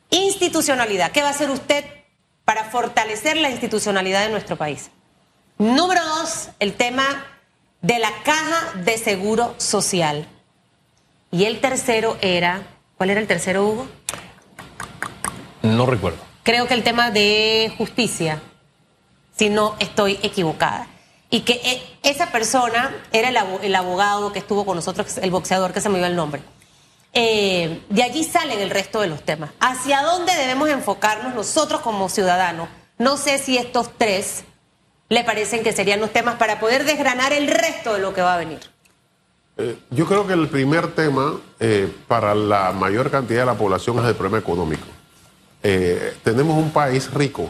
Institucionalidad. 0.10 1.12
¿Qué 1.12 1.22
va 1.22 1.28
a 1.28 1.32
hacer 1.32 1.50
usted 1.50 1.86
para 2.46 2.64
fortalecer 2.66 3.38
la 3.38 3.50
institucionalidad 3.50 4.24
de 4.24 4.32
nuestro 4.32 4.56
país? 4.56 4.90
Número 5.58 6.04
dos, 6.04 6.50
el 6.60 6.74
tema 6.74 7.26
de 7.82 7.98
la 7.98 8.12
caja 8.24 8.74
de 8.84 8.98
seguro 8.98 9.56
social. 9.58 10.28
Y 11.32 11.46
el 11.46 11.62
tercero 11.62 12.18
era, 12.20 12.64
¿cuál 12.98 13.12
era 13.12 13.22
el 13.22 13.28
tercero, 13.28 13.66
Hugo? 13.66 13.88
No 15.62 15.86
recuerdo. 15.86 16.18
Creo 16.44 16.68
que 16.68 16.74
el 16.74 16.84
tema 16.84 17.10
de 17.10 17.74
justicia, 17.78 18.42
si 19.38 19.50
no 19.50 19.78
estoy 19.80 20.20
equivocada. 20.24 20.88
Y 21.30 21.42
que 21.42 21.54
eh, 21.54 21.82
esa 22.04 22.34
persona 22.34 22.94
era 23.14 23.30
el, 23.30 23.76
abogado 23.76 24.34
que 24.34 24.40
estuvo 24.40 24.66
con 24.66 24.76
nosotros, 24.76 25.18
el 25.20 25.32
boxeador 25.32 25.72
que 25.72 25.80
se 25.80 25.88
me 25.88 26.00
dio 26.00 26.08
el 26.08 26.18
nombre. 26.18 26.42
Eh, 27.14 27.82
de 27.90 28.04
allí 28.04 28.26
salen 28.26 28.60
el 28.60 28.70
resto 28.70 29.00
de 29.00 29.08
los 29.08 29.24
temas. 29.24 29.52
¿Hacia 29.62 30.02
dónde 30.02 30.36
debemos 30.36 30.68
enfocarnos 30.68 31.34
nosotros 31.34 31.80
como 31.80 32.10
ciudadanos? 32.10 32.68
No 32.98 33.16
sé 33.16 33.38
si 33.38 33.58
estos 33.58 33.90
tres 33.98 34.44
le 35.10 35.24
parecen 35.24 35.64
que 35.64 35.74
serían 35.74 36.00
los 36.00 36.12
temas 36.12 36.36
para 36.36 36.60
poder 36.60 36.86
desgranar 36.86 37.34
el 37.34 37.48
resto 37.48 37.94
de 37.94 38.00
lo 38.00 38.14
que 38.14 38.22
va 38.22 38.36
a 38.36 38.38
venir. 38.38 38.60
Eh, 39.58 39.78
yo 39.90 40.06
creo 40.06 40.28
que 40.28 40.34
el 40.34 40.48
primer 40.50 40.88
tema 40.94 41.40
para 42.08 42.36
la 42.36 42.72
mayor 42.72 43.10
cantidad 43.10 43.42
de 43.42 43.46
la 43.46 43.54
población 43.54 44.00
es 44.00 44.06
el 44.06 44.16
problema 44.16 44.40
económico. 44.40 44.86
tenemos 45.62 46.58
un 46.58 46.72
país 46.72 47.12
rico, 47.12 47.50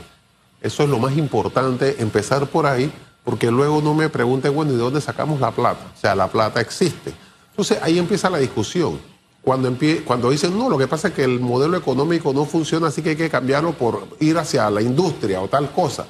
eso 0.61 0.83
es 0.83 0.89
lo 0.89 0.99
más 0.99 1.17
importante, 1.17 1.95
empezar 1.99 2.45
por 2.47 2.65
ahí 2.65 2.91
porque 3.25 3.49
luego 3.49 3.81
no 3.81 3.95
me 3.95 4.07
pregunten, 4.07 4.53
bueno, 4.53 4.71
¿y 4.71 4.75
de 4.75 4.81
dónde 4.81 5.01
sacamos 5.01 5.41
la 5.41 5.51
plata? 5.51 5.91
O 5.93 5.99
sea, 5.99 6.15
la 6.15 6.27
plata 6.27 6.61
existe. 6.61 7.11
Entonces 7.49 7.79
ahí 7.81 7.97
empieza 7.97 8.29
la 8.29 8.37
discusión. 8.37 8.99
Cuando, 9.41 9.75
cuando 10.05 10.29
dicen, 10.29 10.57
no, 10.57 10.69
lo 10.69 10.77
que 10.77 10.87
pasa 10.87 11.09
es 11.09 11.13
que 11.15 11.23
el 11.23 11.39
modelo 11.39 11.75
económico 11.75 12.33
no 12.33 12.45
funciona, 12.45 12.87
así 12.87 13.01
que 13.01 13.09
hay 13.09 13.15
que 13.15 13.29
cambiarlo 13.29 13.73
por 13.73 14.07
ir 14.19 14.37
hacia 14.37 14.69
la 14.69 14.81
industria 14.81 15.41
o 15.41 15.47
tal 15.47 15.71
cosa. 15.71 16.05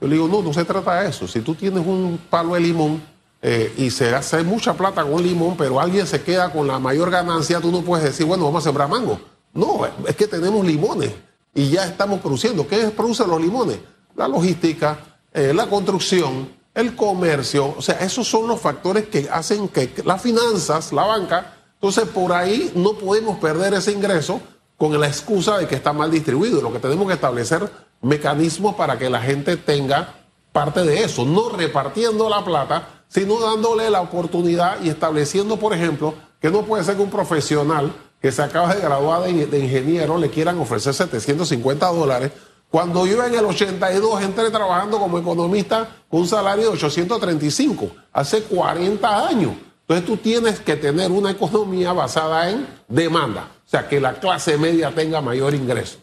Yo 0.00 0.08
le 0.08 0.14
digo, 0.14 0.28
no, 0.28 0.42
no 0.42 0.52
se 0.52 0.64
trata 0.64 1.02
de 1.02 1.10
eso. 1.10 1.28
Si 1.28 1.40
tú 1.40 1.54
tienes 1.54 1.86
un 1.86 2.18
palo 2.30 2.54
de 2.54 2.60
limón 2.60 3.02
eh, 3.42 3.72
y 3.76 3.90
se 3.90 4.14
hace 4.14 4.42
mucha 4.42 4.74
plata 4.74 5.04
con 5.04 5.22
limón, 5.22 5.56
pero 5.56 5.80
alguien 5.80 6.06
se 6.06 6.22
queda 6.22 6.50
con 6.50 6.66
la 6.66 6.78
mayor 6.78 7.10
ganancia, 7.10 7.60
tú 7.60 7.70
no 7.70 7.82
puedes 7.82 8.04
decir, 8.04 8.26
bueno, 8.26 8.44
vamos 8.44 8.64
a 8.64 8.68
sembrar 8.68 8.88
mango. 8.88 9.20
No, 9.52 9.80
es 10.06 10.16
que 10.16 10.26
tenemos 10.26 10.64
limones 10.64 11.12
y 11.54 11.70
ya 11.70 11.84
estamos 11.84 12.20
produciendo. 12.20 12.66
¿Qué 12.66 12.88
producen 12.88 13.28
los 13.28 13.40
limones? 13.40 13.78
La 14.16 14.28
logística, 14.28 14.98
eh, 15.32 15.52
la 15.54 15.66
construcción, 15.66 16.48
el 16.74 16.94
comercio, 16.94 17.74
o 17.76 17.82
sea, 17.82 17.96
esos 17.96 18.26
son 18.26 18.46
los 18.46 18.60
factores 18.60 19.06
que 19.08 19.28
hacen 19.30 19.68
que 19.68 19.92
las 20.04 20.22
finanzas, 20.22 20.92
la 20.92 21.04
banca, 21.04 21.54
entonces 21.74 22.04
por 22.08 22.32
ahí 22.32 22.72
no 22.74 22.92
podemos 22.94 23.38
perder 23.38 23.74
ese 23.74 23.92
ingreso 23.92 24.40
con 24.76 24.98
la 24.98 25.08
excusa 25.08 25.58
de 25.58 25.66
que 25.66 25.74
está 25.74 25.92
mal 25.92 26.10
distribuido. 26.10 26.62
Lo 26.62 26.72
que 26.72 26.78
tenemos 26.78 27.06
que 27.06 27.14
establecer 27.14 27.70
mecanismos 28.02 28.74
para 28.74 28.98
que 28.98 29.10
la 29.10 29.20
gente 29.20 29.56
tenga 29.56 30.14
parte 30.52 30.82
de 30.84 31.04
eso, 31.04 31.24
no 31.24 31.50
repartiendo 31.50 32.28
la 32.28 32.44
plata, 32.44 33.04
sino 33.08 33.40
dándole 33.40 33.90
la 33.90 34.00
oportunidad 34.00 34.82
y 34.82 34.88
estableciendo, 34.88 35.56
por 35.56 35.74
ejemplo, 35.74 36.14
que 36.40 36.50
no 36.50 36.62
puede 36.62 36.84
ser 36.84 36.96
que 36.96 37.02
un 37.02 37.10
profesional 37.10 37.92
que 38.20 38.32
se 38.32 38.42
acaba 38.42 38.74
de 38.74 38.80
graduar 38.80 39.22
de, 39.22 39.58
ingeniero 39.58 40.18
le 40.18 40.30
quieran 40.30 40.58
ofrecer 40.58 40.94
750 40.94 41.86
dólares 41.88 42.32
cuando 42.70 43.04
yo 43.06 43.24
en 43.24 43.34
el 43.34 43.44
82 43.44 44.22
entré 44.22 44.50
trabajando 44.50 44.98
como 44.98 45.18
economista 45.18 45.88
con 46.08 46.20
un 46.20 46.28
salario 46.28 46.64
de 46.64 46.70
835, 46.70 47.90
hace 48.12 48.42
40 48.44 49.26
años. 49.26 49.52
Entonces 49.80 50.06
tú 50.06 50.16
tienes 50.16 50.60
que 50.60 50.76
tener 50.76 51.10
una 51.10 51.32
economía 51.32 51.92
basada 51.92 52.48
en 52.48 52.64
demanda, 52.86 53.48
o 53.66 53.68
sea, 53.68 53.88
que 53.88 54.00
la 54.00 54.14
clase 54.14 54.56
media 54.56 54.94
tenga 54.94 55.20
mayor 55.20 55.52
ingreso. 55.52 55.98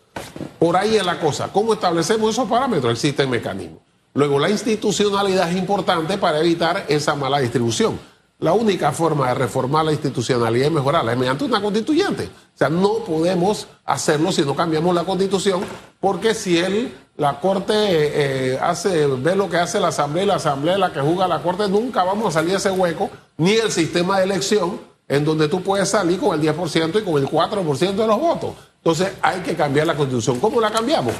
Por 0.59 0.75
ahí 0.75 0.95
es 0.95 1.05
la 1.05 1.19
cosa. 1.19 1.49
¿Cómo 1.51 1.73
establecemos 1.73 2.31
esos 2.31 2.49
parámetros? 2.49 2.93
Existen 2.93 3.29
mecanismos. 3.29 3.81
Luego, 4.13 4.39
la 4.39 4.49
institucionalidad 4.49 5.49
es 5.51 5.57
importante 5.57 6.17
para 6.17 6.39
evitar 6.39 6.85
esa 6.87 7.13
mala 7.15 7.39
distribución. 7.39 7.99
La 8.39 8.53
única 8.53 8.91
forma 8.91 9.29
de 9.29 9.33
reformar 9.33 9.85
la 9.85 9.91
institucionalidad 9.91 10.67
y 10.67 10.69
mejorarla 10.69 11.11
es 11.11 11.17
mediante 11.17 11.43
una 11.43 11.59
constituyente. 11.59 12.25
O 12.25 12.57
sea, 12.57 12.69
no 12.69 13.03
podemos 13.03 13.67
hacerlo 13.83 14.31
si 14.31 14.43
no 14.43 14.55
cambiamos 14.55 14.93
la 14.93 15.03
constitución, 15.03 15.61
porque 15.99 16.35
si 16.35 16.59
él, 16.59 16.95
la 17.15 17.39
Corte 17.39 17.73
eh, 17.75 18.59
hace, 18.61 19.07
ve 19.07 19.35
lo 19.35 19.49
que 19.49 19.57
hace 19.57 19.79
la 19.79 19.87
Asamblea 19.87 20.23
y 20.23 20.27
la 20.27 20.35
Asamblea 20.35 20.75
es 20.75 20.79
la 20.79 20.93
que 20.93 20.99
juzga 20.99 21.27
la 21.27 21.41
Corte, 21.41 21.67
nunca 21.67 22.03
vamos 22.03 22.27
a 22.27 22.31
salir 22.31 22.51
de 22.51 22.57
ese 22.57 22.69
hueco, 22.69 23.09
ni 23.37 23.53
el 23.53 23.71
sistema 23.71 24.19
de 24.19 24.25
elección, 24.25 24.79
en 25.07 25.25
donde 25.25 25.47
tú 25.47 25.63
puedes 25.63 25.89
salir 25.89 26.19
con 26.19 26.39
el 26.39 26.55
10% 26.55 27.01
y 27.01 27.03
con 27.03 27.21
el 27.21 27.27
4% 27.27 27.95
de 27.95 28.07
los 28.07 28.19
votos. 28.19 28.51
Entonces 28.87 29.17
hay 29.21 29.41
que 29.41 29.53
cambiar 29.53 29.85
la 29.85 29.97
constitución. 29.97 30.39
¿Cómo 30.39 30.61
la 30.61 30.71
cambiamos? 30.71 31.13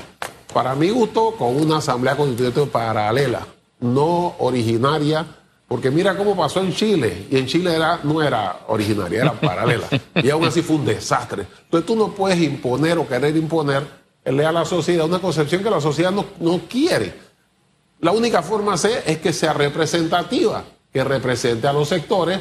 Para 0.54 0.74
mi 0.74 0.90
gusto, 0.90 1.32
con 1.38 1.54
una 1.54 1.80
Asamblea 1.80 2.16
Constituyente 2.16 2.66
paralela, 2.66 3.46
no 3.82 4.36
originaria 4.40 5.26
porque 5.68 5.92
mira 5.92 6.16
cómo 6.16 6.34
pasó 6.34 6.62
en 6.62 6.74
Chile, 6.74 7.28
y 7.30 7.38
en 7.38 7.46
Chile 7.46 7.76
era, 7.76 8.00
no 8.04 8.24
era 8.24 8.62
originaria, 8.68 9.24
era 9.24 9.34
paralela. 9.34 9.86
y 10.16 10.30
aún 10.30 10.46
así 10.46 10.62
fue 10.62 10.78
un 10.78 10.86
desastre. 10.86 11.46
Entonces 11.66 11.86
tú 11.86 11.98
no 11.98 12.14
puedes 12.14 12.40
imponer 12.40 12.98
o 13.00 13.06
querer 13.06 13.36
imponer 13.36 13.86
a 14.24 14.32
la 14.32 14.64
sociedad 14.64 15.06
una 15.06 15.20
concepción 15.20 15.62
que 15.62 15.70
la 15.70 15.82
sociedad 15.82 16.14
no, 16.14 16.24
no 16.40 16.62
quiere. 16.70 17.16
La 18.00 18.14
única 18.14 18.44
forma 18.44 18.78
ser 18.78 19.04
es 19.06 19.18
que 19.18 19.34
sea 19.34 19.52
representativa, 19.52 20.64
que 20.94 21.04
represente 21.04 21.68
a 21.68 21.74
los 21.74 21.90
sectores 21.90 22.40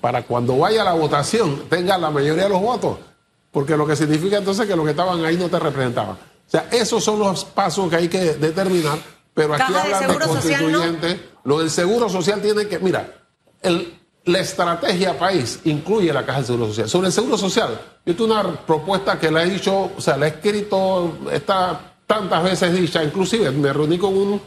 para 0.00 0.22
cuando 0.22 0.56
vaya 0.56 0.82
a 0.82 0.84
la 0.84 0.92
votación 0.92 1.64
tenga 1.68 1.98
la 1.98 2.12
mayoría 2.12 2.44
de 2.44 2.50
los 2.50 2.62
votos. 2.62 3.07
Porque 3.58 3.76
lo 3.76 3.84
que 3.84 3.96
significa 3.96 4.36
entonces 4.36 4.68
que 4.68 4.76
los 4.76 4.84
que 4.84 4.92
estaban 4.92 5.24
ahí 5.24 5.36
no 5.36 5.48
te 5.48 5.58
representaban. 5.58 6.14
O 6.14 6.50
sea, 6.50 6.68
esos 6.70 7.02
son 7.02 7.18
los 7.18 7.44
pasos 7.44 7.90
que 7.90 7.96
hay 7.96 8.08
que 8.08 8.34
determinar 8.34 9.00
pero 9.34 9.52
aquí 9.52 9.74
hablan 9.74 10.06
de, 10.06 10.18
constituyente. 10.28 11.20
Lo 11.42 11.58
del 11.58 11.68
seguro 11.68 12.08
social 12.08 12.40
tiene 12.40 12.68
que. 12.68 12.78
Mira, 12.78 13.20
la 14.24 14.38
estrategia 14.38 15.18
país 15.18 15.58
incluye 15.64 16.12
la 16.12 16.24
caja 16.24 16.38
de 16.38 16.46
seguro 16.46 16.68
social. 16.68 16.88
Sobre 16.88 17.08
el 17.08 17.12
seguro 17.12 17.36
social, 17.36 17.80
yo 18.06 18.14
tengo 18.14 18.32
una 18.32 18.44
propuesta 18.64 19.18
que 19.18 19.28
la 19.28 19.42
he 19.42 19.50
dicho, 19.50 19.90
o 19.96 20.00
sea, 20.00 20.16
la 20.16 20.26
he 20.26 20.28
escrito, 20.28 21.18
está 21.32 21.96
tantas 22.06 22.44
veces 22.44 22.72
dicha, 22.72 23.02
inclusive 23.02 23.50
me 23.50 23.72
reuní 23.72 23.98
con 23.98 24.16
un, 24.16 24.40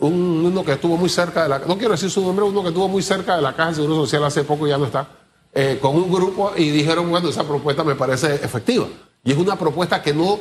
uno 0.00 0.64
que 0.64 0.72
estuvo 0.72 0.96
muy 0.96 1.08
cerca 1.08 1.44
de 1.44 1.48
la. 1.48 1.60
No 1.60 1.78
quiero 1.78 1.92
decir 1.92 2.10
su 2.10 2.22
nombre, 2.22 2.44
uno 2.44 2.60
que 2.62 2.70
estuvo 2.70 2.88
muy 2.88 3.04
cerca 3.04 3.36
de 3.36 3.42
la 3.42 3.54
caja 3.54 3.68
de 3.68 3.76
seguro 3.76 3.94
social 3.94 4.24
hace 4.24 4.42
poco 4.42 4.66
y 4.66 4.70
ya 4.70 4.78
no 4.78 4.86
está. 4.86 5.06
Eh, 5.52 5.78
con 5.82 5.96
un 5.96 6.12
grupo 6.12 6.52
y 6.56 6.70
dijeron, 6.70 7.10
bueno, 7.10 7.28
esa 7.28 7.44
propuesta 7.44 7.82
me 7.82 7.96
parece 7.96 8.34
efectiva. 8.36 8.86
Y 9.24 9.32
es 9.32 9.38
una 9.38 9.56
propuesta 9.56 10.00
que 10.02 10.14
no 10.14 10.38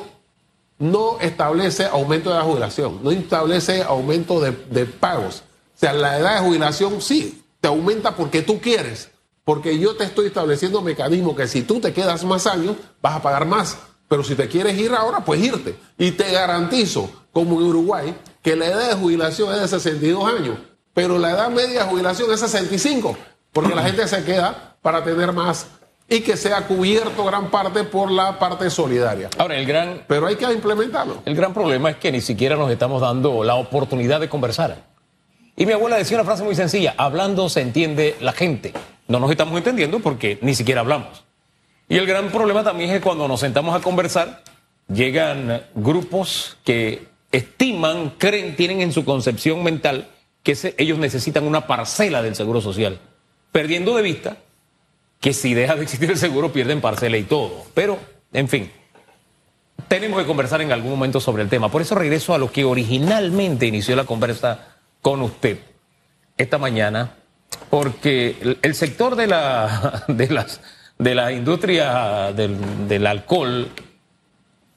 no 0.80 1.20
establece 1.20 1.86
aumento 1.86 2.30
de 2.30 2.38
la 2.38 2.44
jubilación, 2.44 3.00
no 3.04 3.12
establece 3.12 3.84
aumento 3.84 4.40
de, 4.40 4.86
pagos. 4.86 5.44
O 5.76 5.80
sea, 5.80 5.94
la 5.94 6.18
edad 6.18 6.36
de 6.36 6.48
jubilación 6.48 7.02
sí, 7.02 7.44
te 7.60 7.68
aumenta 7.68 8.16
porque 8.16 8.42
tú 8.42 8.60
quieres, 8.60 9.10
porque 9.44 9.78
yo 9.78 9.96
te 9.96 10.06
estoy 10.06 10.28
estableciendo 10.28 10.82
mecanismos 10.82 11.36
que 11.36 11.48
si 11.48 11.64
tú 11.64 11.82
te 11.82 11.94
quedas 11.94 12.24
más 12.24 12.48
años, 12.48 12.78
vas 13.02 13.16
a 13.16 13.22
pagar 13.22 13.46
más. 13.46 13.78
Pero 14.08 14.24
si 14.24 14.36
te 14.36 14.48
quieres 14.48 14.78
ir 14.78 14.92
ahora, 14.94 15.24
pues 15.24 15.44
irte. 15.44 15.76
Y 15.98 16.12
te 16.12 16.32
garantizo, 16.32 17.12
como 17.32 17.60
en 17.60 17.68
Uruguay, 17.68 18.16
que 18.42 18.56
la 18.56 18.68
edad 18.68 18.90
de 18.90 18.96
jubilación 18.96 19.54
es 19.54 19.62
de 19.62 19.68
62 19.68 20.34
años, 20.34 20.58
pero 20.94 21.20
la 21.20 21.32
edad 21.32 21.50
media 21.50 21.84
de 21.84 21.90
jubilación 21.90 22.32
es 22.32 22.40
65, 22.40 23.18
porque 23.52 23.76
la 23.76 23.84
gente 23.84 24.08
se 24.08 24.24
queda 24.24 24.69
para 24.82 25.04
tener 25.04 25.32
más 25.32 25.68
y 26.10 26.22
que 26.22 26.36
sea 26.36 26.66
cubierto 26.66 27.24
gran 27.24 27.52
parte 27.52 27.84
por 27.84 28.10
la 28.10 28.40
parte 28.40 28.70
solidaria. 28.70 29.30
Ahora, 29.38 29.58
el 29.58 29.66
gran... 29.66 30.04
Pero 30.08 30.26
hay 30.26 30.36
que 30.36 30.52
implementarlo. 30.52 31.22
El 31.26 31.36
gran 31.36 31.54
problema 31.54 31.92
es 31.92 31.98
que 31.98 32.12
ni 32.12 32.20
siquiera 32.20 32.56
nos 32.56 32.72
estamos 32.72 33.02
dando 33.02 33.44
la 33.44 33.56
oportunidad 33.56 34.20
de 34.20 34.28
conversar. 34.28 34.78
Y 35.56 35.66
mi 35.66 35.74
abuela 35.74 35.98
decía 35.98 36.18
una 36.18 36.26
frase 36.26 36.44
muy 36.44 36.56
sencilla, 36.56 36.96
hablando 36.98 37.48
se 37.50 37.62
entiende 37.62 38.16
la 38.22 38.32
gente. 38.32 38.74
No 39.08 39.20
nos 39.20 39.30
estamos 39.30 39.56
entendiendo 39.58 40.00
porque 40.00 40.40
ni 40.42 40.56
siquiera 40.56 40.82
hablamos. 40.82 41.24
Y 41.88 41.98
el 41.98 42.08
gran 42.08 42.30
problema 42.30 42.64
también 42.64 42.90
es 42.90 42.98
que 42.98 43.02
cuando 43.02 43.28
nos 43.28 43.40
sentamos 43.40 43.76
a 43.76 43.82
conversar, 43.82 44.44
llegan 44.88 45.62
grupos 45.76 46.58
que 46.64 47.08
estiman, 47.32 48.12
creen, 48.18 48.56
tienen 48.56 48.82
en 48.82 48.94
su 48.94 49.06
concepción 49.06 49.64
mental 49.64 50.08
que 50.44 50.58
ellos 50.78 50.98
necesitan 50.98 51.46
una 51.46 51.68
parcela 51.68 52.22
del 52.22 52.36
Seguro 52.36 52.62
Social, 52.62 53.00
perdiendo 53.52 53.96
de 53.96 54.02
vista 54.02 54.38
que 55.20 55.34
si 55.34 55.54
deja 55.54 55.76
de 55.76 55.84
existir 55.84 56.10
el 56.10 56.18
seguro 56.18 56.52
pierden 56.54 56.82
parcela 56.82 57.18
y 57.18 57.24
todo. 57.24 57.66
Pero, 57.74 58.00
en 58.34 58.48
fin, 58.48 58.72
tenemos 59.88 60.20
que 60.20 60.28
conversar 60.28 60.62
en 60.62 60.72
algún 60.72 60.92
momento 60.92 61.20
sobre 61.20 61.44
el 61.44 61.50
tema. 61.50 61.70
Por 61.70 61.82
eso 61.82 61.96
regreso 61.96 62.34
a 62.34 62.38
lo 62.38 62.52
que 62.52 62.64
originalmente 62.64 63.66
inició 63.66 63.96
la 63.96 64.06
conversa 64.06 64.78
con 65.02 65.22
usted 65.22 65.60
esta 66.38 66.58
mañana, 66.58 67.16
porque 67.70 68.58
el 68.62 68.76
sector 68.76 69.16
de 69.16 69.28
la, 69.28 70.06
de 70.08 70.30
las, 70.30 70.62
de 70.98 71.16
la 71.16 71.32
industria 71.32 72.32
del, 72.34 72.88
del 72.88 73.06
alcohol, 73.08 73.70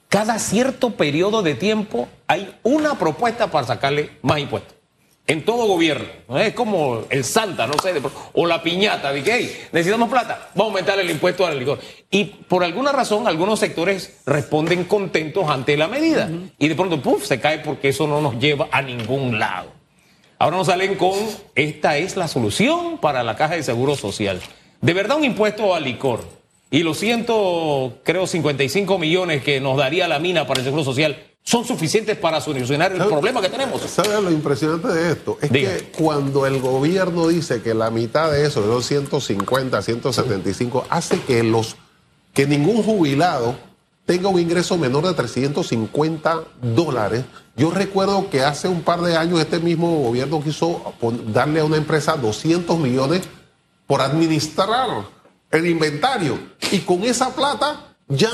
cada 0.08 0.38
cierto 0.38 0.90
periodo 0.90 1.42
de 1.42 1.54
tiempo 1.54 2.08
hay 2.26 2.58
una 2.64 2.98
propuesta 2.98 3.50
para 3.50 3.66
sacarle 3.66 4.18
más 4.22 4.38
impuestos. 4.38 4.81
En 5.26 5.44
todo 5.44 5.66
gobierno. 5.66 6.06
¿no? 6.28 6.38
Es 6.38 6.52
como 6.52 7.04
el 7.08 7.22
Santa, 7.24 7.66
no 7.66 7.74
sé, 7.82 7.92
de- 7.92 8.02
o 8.32 8.46
la 8.46 8.62
piñata, 8.62 9.12
de 9.12 9.22
que 9.22 9.32
"Hey, 9.34 9.56
necesitamos 9.72 10.08
plata, 10.10 10.50
vamos 10.54 10.70
a 10.72 10.78
aumentar 10.78 10.98
el 10.98 11.10
impuesto 11.10 11.46
al 11.46 11.58
licor. 11.58 11.78
Y 12.10 12.24
por 12.24 12.64
alguna 12.64 12.92
razón, 12.92 13.26
algunos 13.28 13.58
sectores 13.60 14.20
responden 14.26 14.84
contentos 14.84 15.48
ante 15.48 15.76
la 15.76 15.88
medida. 15.88 16.28
Y 16.58 16.68
de 16.68 16.74
pronto, 16.74 17.00
puf, 17.00 17.24
se 17.24 17.40
cae 17.40 17.60
porque 17.60 17.88
eso 17.90 18.06
no 18.06 18.20
nos 18.20 18.38
lleva 18.38 18.68
a 18.72 18.82
ningún 18.82 19.38
lado. 19.38 19.70
Ahora 20.38 20.56
nos 20.56 20.66
salen 20.66 20.96
con, 20.96 21.14
esta 21.54 21.96
es 21.98 22.16
la 22.16 22.26
solución 22.26 22.98
para 22.98 23.22
la 23.22 23.36
caja 23.36 23.54
de 23.54 23.62
seguro 23.62 23.94
social. 23.94 24.40
De 24.80 24.92
verdad 24.92 25.16
un 25.18 25.24
impuesto 25.24 25.72
al 25.74 25.84
licor. 25.84 26.24
Y 26.68 26.82
los 26.82 26.98
ciento, 26.98 27.98
creo, 28.02 28.26
55 28.26 28.98
millones 28.98 29.44
que 29.44 29.60
nos 29.60 29.76
daría 29.76 30.08
la 30.08 30.18
mina 30.18 30.46
para 30.46 30.58
el 30.60 30.64
seguro 30.64 30.82
social 30.82 31.16
son 31.44 31.64
suficientes 31.64 32.16
para 32.16 32.40
solucionar 32.40 32.92
el 32.92 32.98
¿Sabe- 32.98 33.10
problema 33.10 33.40
que 33.40 33.48
tenemos. 33.48 33.80
¿Sabes 33.82 34.22
lo 34.22 34.30
impresionante 34.30 34.88
de 34.88 35.12
esto? 35.12 35.38
Es 35.42 35.50
Diga. 35.50 35.76
que 35.76 35.84
cuando 35.90 36.46
el 36.46 36.60
gobierno 36.60 37.26
dice 37.28 37.62
que 37.62 37.74
la 37.74 37.90
mitad 37.90 38.30
de 38.30 38.46
eso, 38.46 38.62
de 38.62 38.68
los 38.68 38.86
150, 38.86 39.82
175, 39.82 40.86
hace 40.88 41.20
que 41.20 41.42
los 41.42 41.76
que 42.32 42.46
ningún 42.46 42.82
jubilado 42.82 43.56
tenga 44.06 44.28
un 44.28 44.38
ingreso 44.40 44.76
menor 44.78 45.06
de 45.06 45.14
350 45.14 46.42
dólares. 46.60 47.24
Yo 47.56 47.70
recuerdo 47.70 48.30
que 48.30 48.42
hace 48.42 48.66
un 48.68 48.82
par 48.82 49.00
de 49.02 49.16
años 49.16 49.40
este 49.40 49.58
mismo 49.58 50.00
gobierno 50.02 50.42
quiso 50.42 50.94
darle 51.28 51.60
a 51.60 51.64
una 51.64 51.76
empresa 51.76 52.16
200 52.16 52.78
millones 52.78 53.22
por 53.86 54.00
administrar 54.00 54.88
el 55.50 55.66
inventario. 55.66 56.38
Y 56.70 56.78
con 56.80 57.02
esa 57.04 57.34
plata 57.34 57.94
ya 58.08 58.30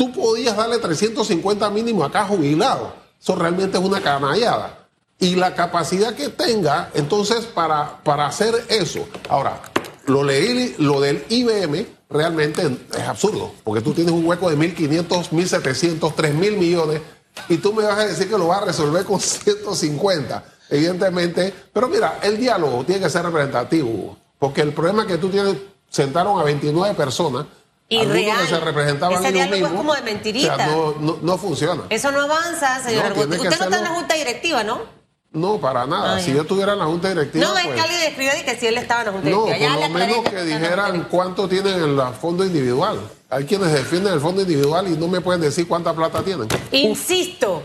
tú 0.00 0.10
podías 0.12 0.56
darle 0.56 0.78
350 0.78 1.68
mínimo 1.68 2.02
a 2.02 2.10
cada 2.10 2.24
jubilado. 2.24 2.94
Eso 3.20 3.34
realmente 3.34 3.76
es 3.76 3.84
una 3.84 4.00
canallada. 4.00 4.88
Y 5.18 5.34
la 5.34 5.54
capacidad 5.54 6.14
que 6.14 6.30
tenga, 6.30 6.90
entonces, 6.94 7.44
para, 7.44 8.02
para 8.02 8.26
hacer 8.26 8.64
eso. 8.70 9.06
Ahora, 9.28 9.60
lo, 10.06 10.24
leí, 10.24 10.74
lo 10.78 11.02
del 11.02 11.22
IBM 11.28 11.86
realmente 12.08 12.78
es 12.96 13.06
absurdo, 13.06 13.52
porque 13.62 13.82
tú 13.82 13.92
tienes 13.92 14.14
un 14.14 14.24
hueco 14.24 14.48
de 14.48 14.56
1.500, 14.56 15.28
1.700, 15.32 16.14
3.000 16.14 16.56
millones 16.56 17.02
y 17.50 17.58
tú 17.58 17.74
me 17.74 17.82
vas 17.82 17.98
a 17.98 18.06
decir 18.06 18.30
que 18.30 18.38
lo 18.38 18.46
vas 18.46 18.62
a 18.62 18.64
resolver 18.64 19.04
con 19.04 19.20
150, 19.20 20.44
evidentemente. 20.70 21.52
Pero 21.74 21.88
mira, 21.88 22.20
el 22.22 22.38
diálogo 22.38 22.84
tiene 22.84 23.02
que 23.02 23.10
ser 23.10 23.22
representativo, 23.26 24.16
porque 24.38 24.62
el 24.62 24.72
problema 24.72 25.06
que 25.06 25.18
tú 25.18 25.28
tienes, 25.28 25.56
sentaron 25.90 26.40
a 26.40 26.44
29 26.44 26.94
personas, 26.94 27.44
Y 27.90 27.98
algunos 27.98 28.48
se 28.48 28.60
representaban 28.60 29.22
Ese 29.22 29.32
diálogo 29.32 29.66
es 29.66 29.72
como 29.72 29.94
de 29.94 30.02
mentirita. 30.02 30.54
O 30.54 30.56
sea, 30.56 30.66
no, 30.68 30.94
no, 31.00 31.18
no 31.20 31.38
funciona. 31.38 31.82
Eso 31.90 32.12
no 32.12 32.22
avanza, 32.22 32.80
señor 32.84 33.16
No, 33.16 33.22
Usted 33.22 33.36
no 33.36 33.50
está 33.50 33.64
en 33.64 33.84
la 33.84 33.90
junta 33.90 34.14
directiva, 34.14 34.62
¿no? 34.62 35.00
No, 35.32 35.60
para 35.60 35.86
nada. 35.86 36.16
Ah, 36.16 36.20
si 36.20 36.32
yo 36.32 36.42
estuviera 36.42 36.72
en 36.72 36.78
la 36.78 36.86
junta 36.86 37.08
directiva, 37.08 37.44
No, 37.44 37.56
es 37.56 37.64
pues, 37.64 37.74
que 37.74 37.80
alguien 37.80 38.02
escribió 38.02 38.32
que 38.44 38.56
si 38.58 38.66
él 38.68 38.78
estaba 38.78 39.00
en 39.00 39.06
la 39.06 39.12
junta 39.12 39.30
no, 39.30 39.44
directiva. 39.44 39.74
Ya 39.74 39.78
por 39.80 39.88
lo 39.88 39.98
menos 39.98 40.30
que 40.30 40.42
dijeran 40.44 41.08
cuánto 41.10 41.48
tienen 41.48 41.74
en 41.74 41.98
el 41.98 42.14
fondo 42.14 42.44
individual. 42.44 43.00
Hay 43.28 43.44
quienes 43.44 43.72
defienden 43.72 44.12
el 44.14 44.20
fondo 44.20 44.42
individual 44.42 44.86
y 44.86 44.96
no 44.96 45.08
me 45.08 45.20
pueden 45.20 45.40
decir 45.40 45.66
cuánta 45.66 45.92
plata 45.92 46.22
tienen. 46.22 46.46
Insisto, 46.70 47.64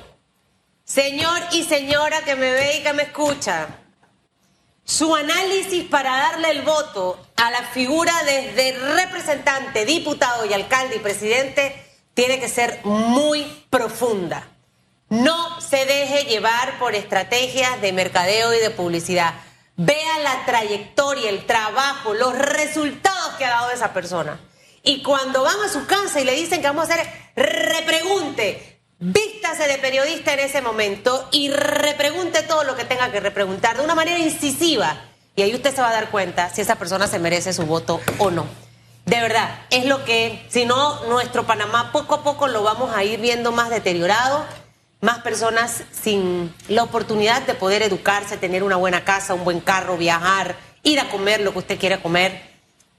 señor 0.83 1.39
y 1.51 1.63
señora 1.63 2.23
que 2.23 2.35
me 2.35 2.51
ve 2.51 2.77
y 2.79 2.83
que 2.83 2.93
me 2.93 3.03
escucha, 3.03 3.67
su 4.85 5.15
análisis 5.15 5.83
para 5.85 6.15
darle 6.15 6.51
el 6.51 6.61
voto 6.61 7.19
a 7.35 7.49
la 7.49 7.63
figura 7.63 8.13
desde 8.23 8.77
representante, 8.95 9.83
diputado 9.83 10.45
y 10.45 10.53
alcalde 10.53 10.97
y 10.97 10.99
presidente 10.99 11.83
tiene 12.13 12.39
que 12.39 12.47
ser 12.47 12.79
muy 12.83 13.43
profunda. 13.69 14.47
No 15.09 15.59
se 15.59 15.85
deje 15.85 16.25
llevar 16.25 16.77
por 16.79 16.95
estrategias 16.95 17.81
de 17.81 17.93
mercadeo 17.93 18.53
y 18.53 18.59
de 18.59 18.69
publicidad. 18.69 19.33
Vea 19.75 20.19
la 20.19 20.45
trayectoria, 20.45 21.29
el 21.29 21.45
trabajo, 21.45 22.13
los 22.13 22.37
resultados 22.37 23.33
que 23.37 23.45
ha 23.45 23.49
dado 23.49 23.71
esa 23.71 23.91
persona. 23.91 24.39
Y 24.83 25.01
cuando 25.01 25.43
van 25.43 25.59
a 25.61 25.69
su 25.69 25.85
casa 25.87 26.21
y 26.21 26.25
le 26.25 26.35
dicen 26.35 26.61
que 26.61 26.67
vamos 26.67 26.89
a 26.89 26.93
hacer 26.93 27.07
repregunte, 27.35 28.74
vístase 28.99 29.67
de 29.67 29.77
periodista 29.77 30.33
en 30.33 30.39
ese 30.39 30.61
momento 30.61 31.27
y 31.31 31.49
repregunte 31.49 32.43
todo 32.43 32.63
lo 32.63 32.75
que 32.75 32.85
tenga 32.85 33.11
que 33.11 33.19
repreguntar 33.19 33.77
de 33.77 33.83
una 33.83 33.95
manera 33.95 34.19
incisiva. 34.19 35.01
Y 35.35 35.41
ahí 35.41 35.53
usted 35.53 35.75
se 35.75 35.81
va 35.81 35.89
a 35.89 35.93
dar 35.93 36.11
cuenta 36.11 36.49
si 36.49 36.61
esa 36.61 36.75
persona 36.75 37.07
se 37.07 37.19
merece 37.19 37.53
su 37.53 37.65
voto 37.65 37.99
o 38.17 38.31
no. 38.31 38.45
De 39.05 39.19
verdad, 39.19 39.59
es 39.69 39.85
lo 39.85 40.03
que, 40.03 40.45
si 40.49 40.65
no, 40.65 41.03
nuestro 41.05 41.45
Panamá 41.45 41.91
poco 41.91 42.15
a 42.15 42.23
poco 42.23 42.47
lo 42.47 42.63
vamos 42.63 42.95
a 42.95 43.03
ir 43.03 43.19
viendo 43.19 43.51
más 43.51 43.69
deteriorado, 43.69 44.45
más 45.01 45.19
personas 45.19 45.83
sin 45.91 46.53
la 46.69 46.83
oportunidad 46.83 47.43
de 47.43 47.53
poder 47.53 47.83
educarse, 47.83 48.37
tener 48.37 48.63
una 48.63 48.77
buena 48.77 49.03
casa, 49.03 49.35
un 49.35 49.43
buen 49.43 49.59
carro, 49.59 49.97
viajar, 49.97 50.55
ir 50.81 50.99
a 50.99 51.09
comer 51.09 51.41
lo 51.41 51.51
que 51.51 51.59
usted 51.59 51.79
quiera 51.79 52.01
comer. 52.01 52.41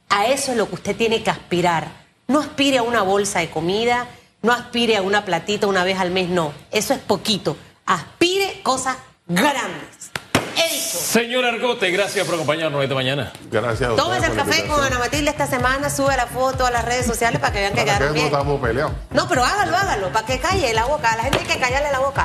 A 0.08 0.26
eso 0.26 0.52
es 0.52 0.58
lo 0.58 0.68
que 0.68 0.76
usted 0.76 0.94
tiene 0.94 1.24
que 1.24 1.30
aspirar. 1.30 1.88
No 2.28 2.38
aspire 2.38 2.78
a 2.78 2.82
una 2.82 3.02
bolsa 3.02 3.40
de 3.40 3.50
comida, 3.50 4.06
no 4.46 4.52
aspire 4.52 4.96
a 4.96 5.02
una 5.02 5.24
platita 5.24 5.66
una 5.66 5.82
vez 5.82 5.98
al 5.98 6.12
mes, 6.12 6.28
no. 6.28 6.52
Eso 6.70 6.94
es 6.94 7.00
poquito. 7.00 7.56
Aspire 7.84 8.60
cosas 8.62 8.96
grandes. 9.26 10.12
Dicho. 10.54 10.98
Señor 10.98 11.44
Argote, 11.44 11.90
gracias 11.90 12.24
por 12.24 12.36
acompañarnos 12.36 12.82
esta 12.82 12.94
mañana. 12.94 13.32
Gracias 13.50 13.90
a 13.90 13.92
ustedes 13.94 14.08
Tómese 14.08 14.26
el 14.26 14.36
café 14.36 14.66
con. 14.66 14.82
Ana 14.82 14.98
Matilde 14.98 15.30
esta 15.30 15.46
semana, 15.46 15.90
sube 15.90 16.16
la 16.16 16.26
foto 16.26 16.64
a 16.64 16.70
las 16.70 16.84
redes 16.84 17.06
sociales 17.06 17.40
para 17.40 17.52
que 17.52 17.58
vean 17.58 17.72
que 17.74 17.82
Para 17.82 17.92
que 17.92 17.98
quedaron 17.98 18.08
no 18.08 18.14
bien. 18.14 18.26
estamos 18.26 18.60
peleados. 18.60 18.92
No, 19.10 19.28
pero 19.28 19.44
hágalo, 19.44 19.76
hágalo, 19.76 20.12
para 20.12 20.26
que 20.26 20.38
calle 20.38 20.72
la 20.72 20.86
boca. 20.86 21.12
A 21.12 21.16
la 21.16 21.22
gente 21.24 21.38
hay 21.40 21.44
que 21.46 21.58
callarle 21.58 21.90
la 21.92 21.98
boca. 21.98 22.24